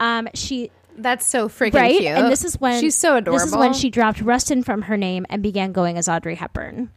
[0.00, 2.06] Um, she that's so freaking right, cute.
[2.06, 3.44] and this is when she's so adorable.
[3.44, 6.90] This is when she dropped Ruston from her name and began going as Audrey Hepburn.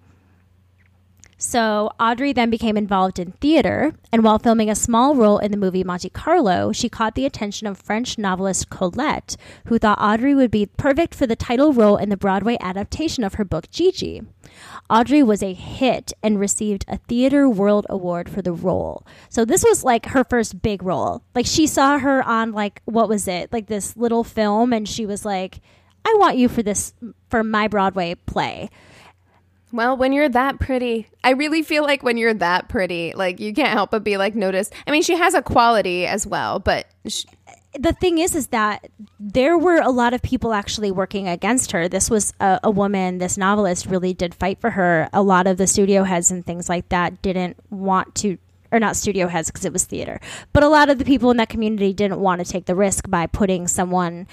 [1.41, 5.57] So Audrey then became involved in theater, and while filming a small role in the
[5.57, 9.37] movie Monte Carlo, she caught the attention of French novelist Colette,
[9.67, 13.35] who thought Audrey would be perfect for the title role in the Broadway adaptation of
[13.35, 14.21] her book Gigi.
[14.89, 19.07] Audrey was a hit and received a Theater World Award for the role.
[19.29, 21.23] So this was like her first big role.
[21.33, 23.53] Like she saw her on like what was it?
[23.53, 25.61] Like this little film and she was like,
[26.03, 26.93] "I want you for this
[27.29, 28.69] for my Broadway play."
[29.71, 33.53] Well, when you're that pretty, I really feel like when you're that pretty, like you
[33.53, 34.73] can't help but be like noticed.
[34.87, 37.25] I mean, she has a quality as well, but sh-
[37.77, 38.89] the thing is is that
[39.19, 43.19] there were a lot of people actually working against her this was a, a, woman
[43.19, 46.67] this novelist really did fight for her a lot of the studio heads and things
[46.67, 48.37] like that didn't want to
[48.71, 50.19] or not studio heads because it was theater
[50.51, 53.07] but a lot of the people in that community didn't want to take the risk
[53.07, 54.27] by putting someone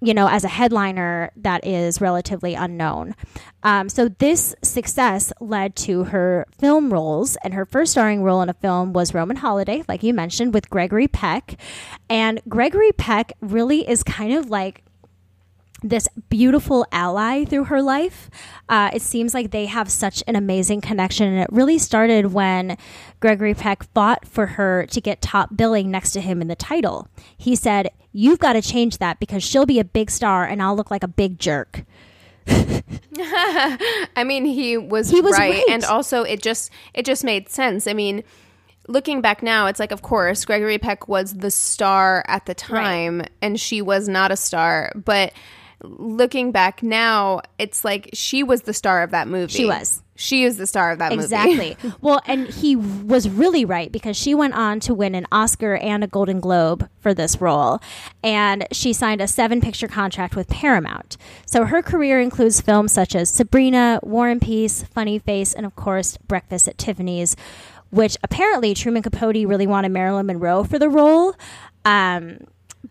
[0.00, 3.14] you know, as a headliner that is relatively unknown.
[3.62, 8.48] Um, so this success led to her film roles, and her first starring role in
[8.48, 11.58] a film was Roman Holiday, like you mentioned, with Gregory Peck.
[12.08, 14.84] And Gregory Peck really is kind of like
[15.82, 18.30] this beautiful ally through her life.
[18.68, 21.28] Uh, it seems like they have such an amazing connection.
[21.28, 22.76] And it really started when
[23.20, 27.08] Gregory Peck fought for her to get top billing next to him in the title.
[27.36, 30.74] He said, You've got to change that because she'll be a big star and I'll
[30.74, 31.84] look like a big jerk.
[32.48, 35.50] I mean, he was, He was right.
[35.52, 35.64] right.
[35.68, 37.86] and also it just it just made sense.
[37.86, 38.24] I mean,
[38.88, 43.22] looking back now, it's like, of course, Gregory Peck was the star at the time,
[43.42, 44.90] and she was not a star.
[44.96, 45.32] But
[45.82, 49.52] looking back now, it's like she was the star of that movie.
[49.52, 50.02] She was.
[50.16, 51.22] She is the star of that movie.
[51.22, 51.76] Exactly.
[52.00, 56.02] well, and he was really right because she went on to win an Oscar and
[56.02, 57.80] a Golden Globe for this role.
[58.24, 61.16] And she signed a seven picture contract with Paramount.
[61.46, 65.76] So her career includes films such as Sabrina, War and Peace, Funny Face, and of
[65.76, 67.36] course, Breakfast at Tiffany's,
[67.90, 71.34] which apparently Truman Capote really wanted Marilyn Monroe for the role.
[71.84, 72.40] Um,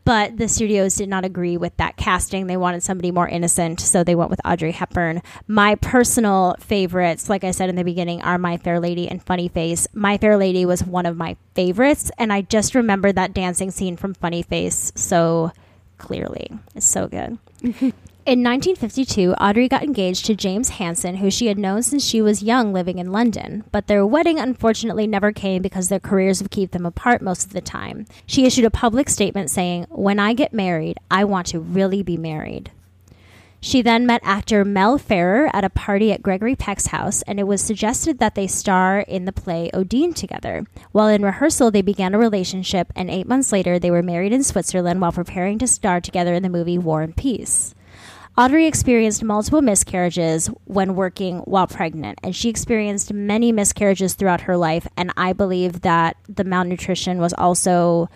[0.03, 2.47] but the studios did not agree with that casting.
[2.47, 5.21] They wanted somebody more innocent, so they went with Audrey Hepburn.
[5.47, 9.47] My personal favorites, like I said in the beginning, are My Fair Lady and Funny
[9.47, 9.87] Face.
[9.93, 13.97] My Fair Lady was one of my favorites, and I just remember that dancing scene
[13.97, 15.51] from Funny Face so
[15.97, 16.51] clearly.
[16.75, 17.37] It's so good.
[18.27, 22.43] In 1952, Audrey got engaged to James Hanson, who she had known since she was
[22.43, 23.63] young living in London.
[23.71, 27.53] But their wedding unfortunately never came because their careers would keep them apart most of
[27.53, 28.05] the time.
[28.25, 32.17] She issued a public statement saying, When I get married, I want to really be
[32.17, 32.69] married.
[33.61, 37.47] She then met actor Mel Ferrer at a party at Gregory Peck's house, and it
[37.47, 40.65] was suggested that they star in the play Ondine together.
[40.91, 44.43] While in rehearsal, they began a relationship, and eight months later, they were married in
[44.43, 47.73] Switzerland while preparing to star together in the movie War and Peace.
[48.37, 54.55] Audrey experienced multiple miscarriages when working while pregnant, and she experienced many miscarriages throughout her
[54.55, 54.87] life.
[54.95, 58.09] And I believe that the malnutrition was also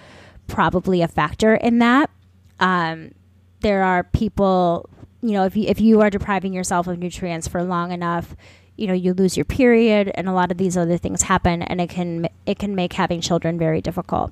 [0.47, 2.11] probably a factor in that.
[2.59, 3.15] Um,
[3.61, 4.87] there are people,
[5.23, 8.35] you know, if you, if you are depriving yourself of nutrients for long enough,
[8.77, 11.81] you know, you lose your period, and a lot of these other things happen, and
[11.81, 14.31] it can it can make having children very difficult.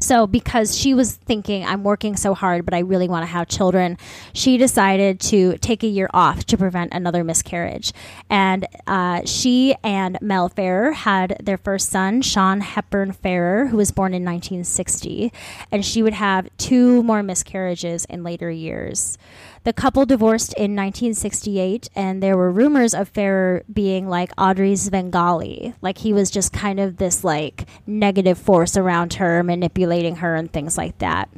[0.00, 3.48] So, because she was thinking, I'm working so hard, but I really want to have
[3.48, 3.98] children,
[4.32, 7.92] she decided to take a year off to prevent another miscarriage.
[8.30, 13.90] And uh, she and Mel Ferrer had their first son, Sean Hepburn Ferrer, who was
[13.90, 15.32] born in 1960.
[15.70, 19.18] And she would have two more miscarriages in later years.
[19.62, 25.74] The couple divorced in 1968, and there were rumors of Ferrer being like Audrey's Svengali.
[25.82, 30.50] Like he was just kind of this like negative force around her, manipulating her, and
[30.50, 31.28] things like that.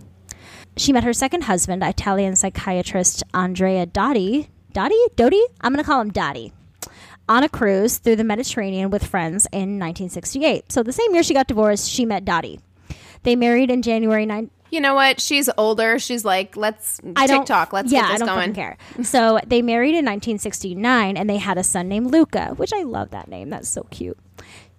[0.76, 4.48] She met her second husband, Italian psychiatrist Andrea Dotti.
[4.72, 5.04] Dotti?
[5.16, 5.42] Dotti?
[5.60, 6.52] I'm going to call him Dotti
[7.28, 10.70] on a cruise through the Mediterranean with friends in 1968.
[10.70, 12.60] So the same year she got divorced, she met Dotti.
[13.22, 15.20] They married in January 9, You know what?
[15.20, 15.98] She's older.
[15.98, 17.74] She's like, let's I don't TikTok.
[17.74, 18.54] Let's yeah, get this I don't going.
[18.54, 18.78] care.
[19.02, 23.10] So they married in 1969, and they had a son named Luca, which I love
[23.10, 23.50] that name.
[23.50, 24.18] That's so cute.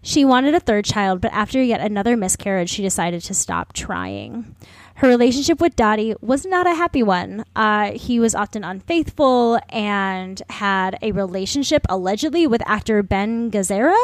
[0.02, 4.56] She wanted a third child, but after yet another miscarriage, she decided to stop trying.
[4.96, 7.46] Her relationship with Dotti was not a happy one.
[7.56, 13.96] Uh, he was often unfaithful and had a relationship allegedly with actor Ben Gazzara.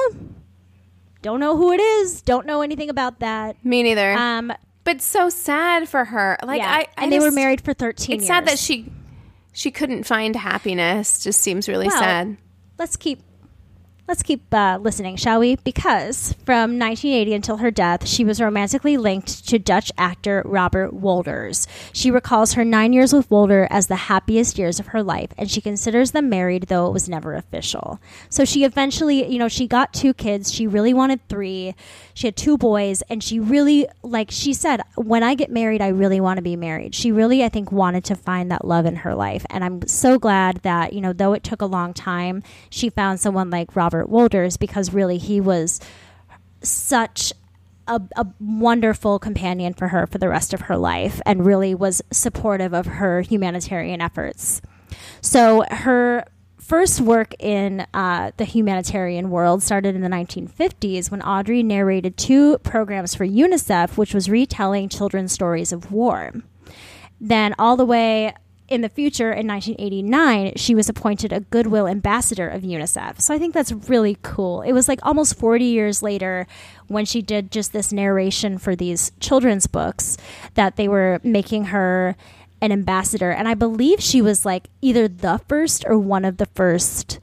[1.23, 2.21] Don't know who it is.
[2.21, 3.57] Don't know anything about that.
[3.65, 4.13] Me neither.
[4.13, 4.53] Um,
[4.93, 6.37] but so sad for her.
[6.43, 8.27] Like yeah, I, I and they were married for 13 It's years.
[8.27, 8.91] sad that she
[9.53, 11.23] she couldn't find happiness.
[11.23, 12.37] Just seems really Well, sad.
[12.79, 13.21] let's keep
[14.09, 15.55] let's keep uh, listening, shall we?
[15.57, 21.67] Because from 1980 until her death, she was romantically linked to Dutch actor Robert Wolders.
[21.93, 25.49] She recalls her nine years with Wolder as the happiest years of her life, and
[25.49, 27.99] she considers them married, though it was never official.
[28.29, 30.51] So she eventually, you know, she got two kids.
[30.51, 31.75] She really wanted three.
[32.15, 35.89] She had two boys, and she really, like she said, when I get married, I
[35.89, 36.95] really want to be married.
[36.95, 39.45] She really, I think, wanted to find that love in her life.
[39.51, 42.41] And I'm so glad that, you know, though it took a long time,
[42.71, 45.79] she found someone like Robert Wolders because really he was
[46.61, 47.33] such
[47.87, 52.01] a, a wonderful companion for her for the rest of her life and really was
[52.11, 54.61] supportive of her humanitarian efforts.
[55.21, 56.25] So her
[56.59, 62.59] first work in uh, the humanitarian world started in the 1950s when Audrey narrated two
[62.59, 66.33] programs for UNICEF, which was retelling children's stories of war.
[67.19, 68.33] Then, all the way
[68.69, 73.19] in the future, in 1989, she was appointed a Goodwill Ambassador of UNICEF.
[73.19, 74.61] So I think that's really cool.
[74.61, 76.45] It was like almost 40 years later
[76.87, 80.17] when she did just this narration for these children's books
[80.53, 82.15] that they were making her
[82.61, 83.31] an ambassador.
[83.31, 87.19] And I believe she was like either the first or one of the first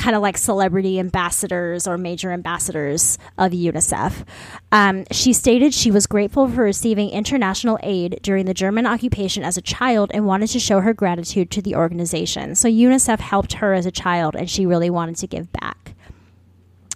[0.00, 4.24] kind of like celebrity ambassadors or major ambassadors of UNICEF.
[4.72, 9.58] Um, she stated she was grateful for receiving international aid during the German occupation as
[9.58, 12.54] a child and wanted to show her gratitude to the organization.
[12.54, 15.94] So UNICEF helped her as a child and she really wanted to give back.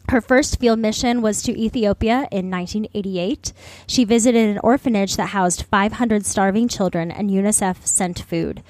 [0.08, 3.52] Her first field mission was to Ethiopia in 1988.
[3.86, 8.62] She visited an orphanage that housed 500 starving children, and UNICEF sent food.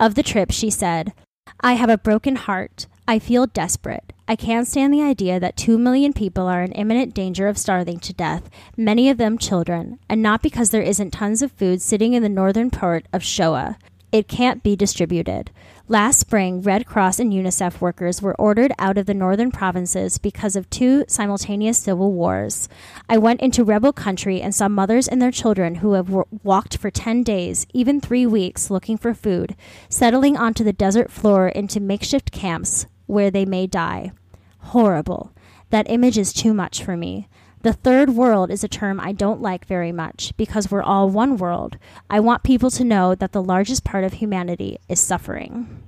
[0.00, 1.12] Of the trip, she said,
[1.60, 2.86] I have a broken heart.
[3.10, 4.12] I feel desperate.
[4.28, 7.98] I can't stand the idea that 2 million people are in imminent danger of starving
[7.98, 12.12] to death, many of them children, and not because there isn't tons of food sitting
[12.12, 13.78] in the northern part of Shoa.
[14.12, 15.50] It can't be distributed.
[15.88, 20.54] Last spring, Red Cross and UNICEF workers were ordered out of the northern provinces because
[20.54, 22.68] of two simultaneous civil wars.
[23.08, 26.14] I went into rebel country and saw mothers and their children who have
[26.44, 29.56] walked for 10 days, even three weeks, looking for food,
[29.88, 34.12] settling onto the desert floor into makeshift camps where they may die.
[34.58, 35.32] Horrible.
[35.70, 37.28] That image is too much for me.
[37.62, 41.36] The third world is a term I don't like very much because we're all one
[41.36, 41.76] world.
[42.08, 45.82] I want people to know that the largest part of humanity is suffering.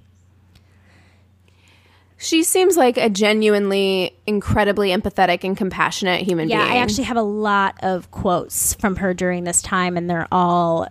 [2.19, 6.77] She seems like a genuinely incredibly empathetic and compassionate human Yeah, being.
[6.77, 10.86] I actually have a lot of quotes from her during this time, and they're all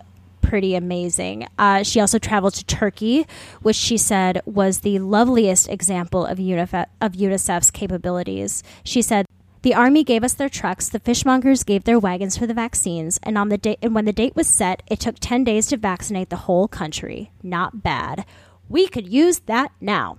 [0.52, 1.48] pretty amazing.
[1.58, 3.26] Uh, she also traveled to Turkey,
[3.62, 8.62] which she said was the loveliest example of, UNICEF, of UNICEF's capabilities.
[8.84, 9.24] She said,
[9.62, 13.38] the army gave us their trucks, the fishmongers gave their wagons for the vaccines, and
[13.38, 16.28] on the date and when the date was set, it took 10 days to vaccinate
[16.28, 17.30] the whole country.
[17.42, 18.26] Not bad.
[18.68, 20.18] We could use that now.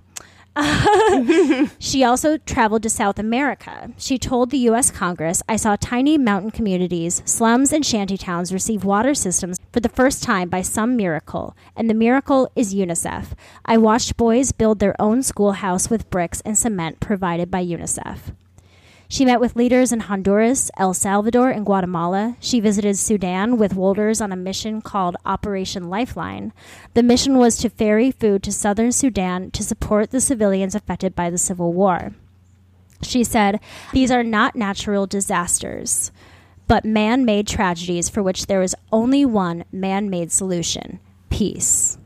[1.78, 3.90] she also traveled to South America.
[3.96, 4.90] She told the U.S.
[4.90, 10.22] Congress, I saw tiny mountain communities, slums, and shantytowns receive water systems for the first
[10.22, 13.32] time by some miracle, and the miracle is UNICEF.
[13.64, 18.34] I watched boys build their own schoolhouse with bricks and cement provided by UNICEF.
[19.08, 22.36] She met with leaders in Honduras, El Salvador, and Guatemala.
[22.40, 26.52] She visited Sudan with Wolders on a mission called Operation Lifeline.
[26.94, 31.30] The mission was to ferry food to southern Sudan to support the civilians affected by
[31.30, 32.12] the civil war.
[33.02, 33.60] She said,
[33.92, 36.10] These are not natural disasters,
[36.66, 40.98] but man made tragedies for which there is only one man made solution
[41.28, 41.98] peace.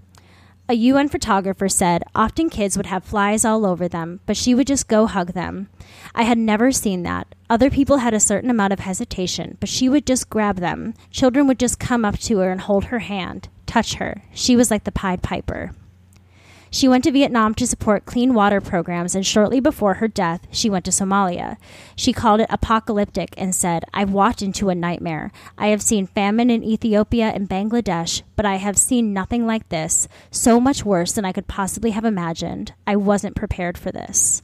[0.70, 4.66] A UN photographer said often kids would have flies all over them, but she would
[4.66, 5.70] just go hug them.
[6.15, 7.35] I had never seen that.
[7.49, 10.93] Other people had a certain amount of hesitation, but she would just grab them.
[11.11, 14.23] Children would just come up to her and hold her hand, touch her.
[14.35, 15.73] She was like the Pied Piper.
[16.70, 20.69] She went to Vietnam to support clean water programs, and shortly before her death, she
[20.69, 21.57] went to Somalia.
[21.97, 25.32] She called it apocalyptic and said, I've walked into a nightmare.
[25.57, 30.09] I have seen famine in Ethiopia and Bangladesh, but I have seen nothing like this,
[30.31, 32.73] so much worse than I could possibly have imagined.
[32.86, 34.43] I wasn't prepared for this.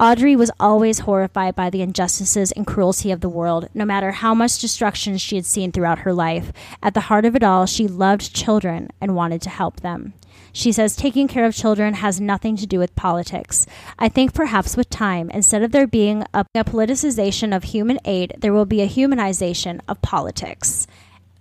[0.00, 4.34] Audrey was always horrified by the injustices and cruelty of the world, no matter how
[4.34, 6.52] much destruction she had seen throughout her life.
[6.82, 10.14] At the heart of it all, she loved children and wanted to help them.
[10.52, 13.66] She says taking care of children has nothing to do with politics.
[13.98, 18.36] I think perhaps with time, instead of there being a, a politicization of human aid,
[18.38, 20.86] there will be a humanization of politics.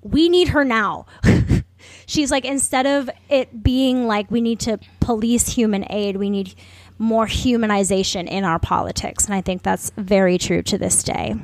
[0.01, 1.05] We need her now.
[2.05, 6.55] She's like, instead of it being like we need to police human aid, we need
[6.97, 9.25] more humanization in our politics.
[9.25, 11.35] And I think that's very true to this day.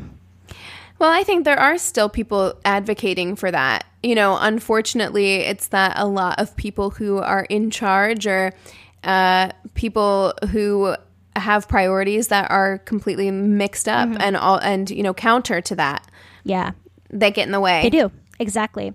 [1.00, 3.86] Well, I think there are still people advocating for that.
[4.02, 8.54] You know, unfortunately, it's that a lot of people who are in charge or
[9.04, 10.96] uh, people who
[11.36, 16.10] have priorities that are completely mixed up and all and you know counter to that
[16.44, 16.72] Yeah,
[17.12, 17.82] that get in the way.
[17.84, 18.12] they do.
[18.40, 18.94] Exactly.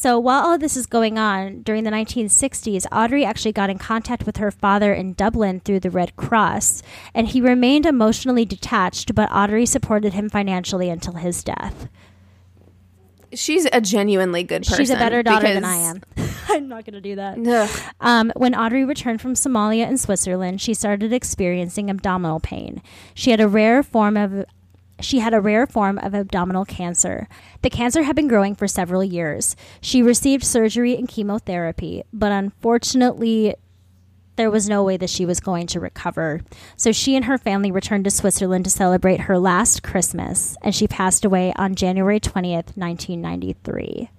[0.00, 4.26] So while all this is going on, during the 1960s, Audrey actually got in contact
[4.26, 6.84] with her father in Dublin through the Red Cross,
[7.14, 11.88] and he remained emotionally detached, but Audrey supported him financially until his death.
[13.34, 14.76] She's a genuinely good person.
[14.76, 16.02] She's a better daughter than I am.
[16.48, 17.36] I'm not going to do that.
[18.00, 22.82] Um, when Audrey returned from Somalia and Switzerland, she started experiencing abdominal pain.
[23.14, 24.44] She had a rare form of
[25.00, 27.28] she had a rare form of abdominal cancer.
[27.62, 29.56] The cancer had been growing for several years.
[29.80, 33.54] She received surgery and chemotherapy, but unfortunately,
[34.36, 36.40] there was no way that she was going to recover.
[36.76, 40.86] So she and her family returned to Switzerland to celebrate her last Christmas, and she
[40.86, 44.10] passed away on January 20th, 1993.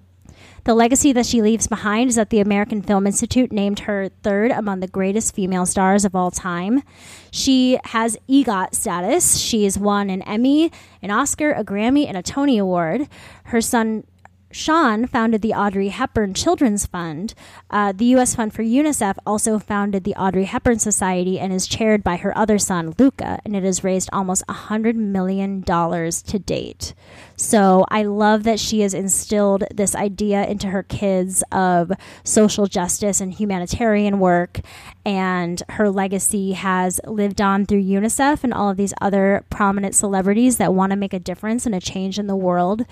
[0.70, 4.52] The legacy that she leaves behind is that the American Film Institute named her third
[4.52, 6.84] among the greatest female stars of all time.
[7.32, 9.40] She has EGOT status.
[9.40, 10.72] She's won an Emmy,
[11.02, 13.08] an Oscar, a Grammy, and a Tony Award.
[13.46, 14.04] Her son
[14.52, 17.36] Sean founded the Audrey Hepburn Children's Fund.
[17.70, 18.36] Uh, the U.S.
[18.36, 22.58] Fund for UNICEF also founded the Audrey Hepburn Society and is chaired by her other
[22.58, 26.94] son, Luca, and it has raised almost $100 million to date.
[27.40, 31.90] So I love that she has instilled this idea into her kids of
[32.26, 34.60] social justice and humanitarian work,
[35.06, 40.58] and her legacy has lived on through UNICEF and all of these other prominent celebrities
[40.58, 42.84] that want to make a difference and a change in the world.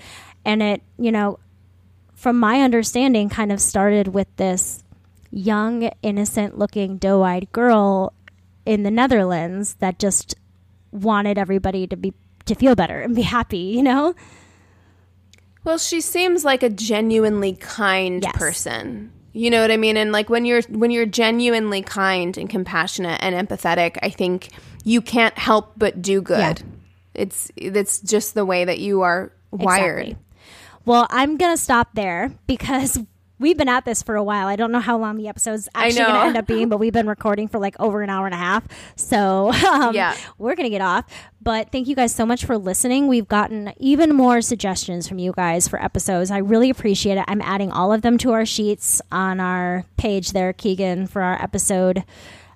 [0.46, 1.38] And it, you know,
[2.14, 4.82] from my understanding, kind of started with this
[5.30, 8.14] young, innocent looking, doe eyed girl
[8.64, 10.36] in the Netherlands that just
[10.90, 12.14] wanted everybody to be
[12.48, 14.14] to feel better and be happy, you know?
[15.64, 18.36] Well, she seems like a genuinely kind Yes.
[18.36, 19.12] person.
[19.32, 19.96] You know what I mean?
[19.96, 24.48] And like when you're when you're genuinely kind and compassionate and empathetic, I think
[24.84, 26.38] you can't help but do good.
[26.38, 26.54] Yeah.
[27.14, 30.00] It's it's just the way that you are wired.
[30.08, 30.24] Exactly.
[30.86, 32.98] Well, I'm going to stop there because
[33.38, 34.46] we've been at this for a while.
[34.48, 36.92] I don't know how long the episode's actually going to end up being, but we've
[36.92, 38.64] been recording for like over an hour and a half.
[38.96, 40.16] So um, Yeah.
[40.38, 41.04] we're going to get off.
[41.40, 43.06] But thank you guys so much for listening.
[43.08, 46.30] We've gotten even more suggestions from you guys for episodes.
[46.30, 47.24] I really appreciate it.
[47.28, 51.40] I'm adding all of them to our sheets on our page there, Keegan, for our
[51.40, 52.02] episode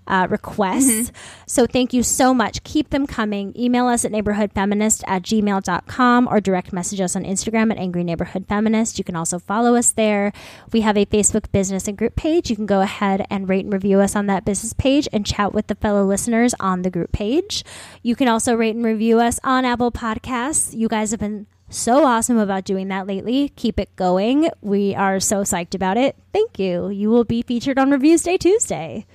[0.07, 1.13] uh, requests.
[1.47, 2.63] So thank you so much.
[2.65, 3.53] Keep them coming.
[3.59, 8.47] Email us at neighborhoodfeminist at gmail.com or direct message us on Instagram at Angry Neighborhood
[8.49, 8.99] Feminist.
[8.99, 10.33] You can also follow us there.
[10.73, 12.49] We have a Facebook business and group page.
[12.49, 15.53] You can go ahead and rate and review us on that business page and chat
[15.53, 17.65] with the fellow listeners on the group page.
[18.03, 20.77] You can also rate and review us on Apple Podcasts.
[20.77, 23.51] You guys have been so awesome about doing that lately.
[23.57, 24.51] Keep it going.
[24.61, 26.17] We are so psyched about it.
[26.33, 26.89] Thank you.
[26.91, 29.07] You will be featured on Reviews Day Tuesday.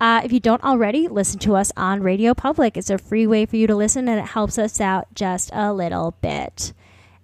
[0.00, 2.76] Uh, if you don't already, listen to us on Radio Public.
[2.76, 5.72] It's a free way for you to listen, and it helps us out just a
[5.72, 6.72] little bit.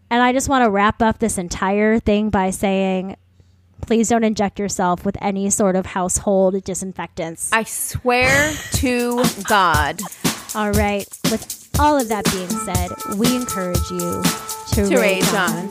[0.08, 3.16] And I just want to wrap up this entire thing by saying
[3.80, 7.50] please don't inject yourself with any sort of household disinfectants.
[7.52, 10.00] I swear to God
[10.54, 11.06] All right.
[11.30, 14.22] With all of that being said, we encourage you
[14.74, 15.50] to, to rage on.
[15.50, 15.70] on.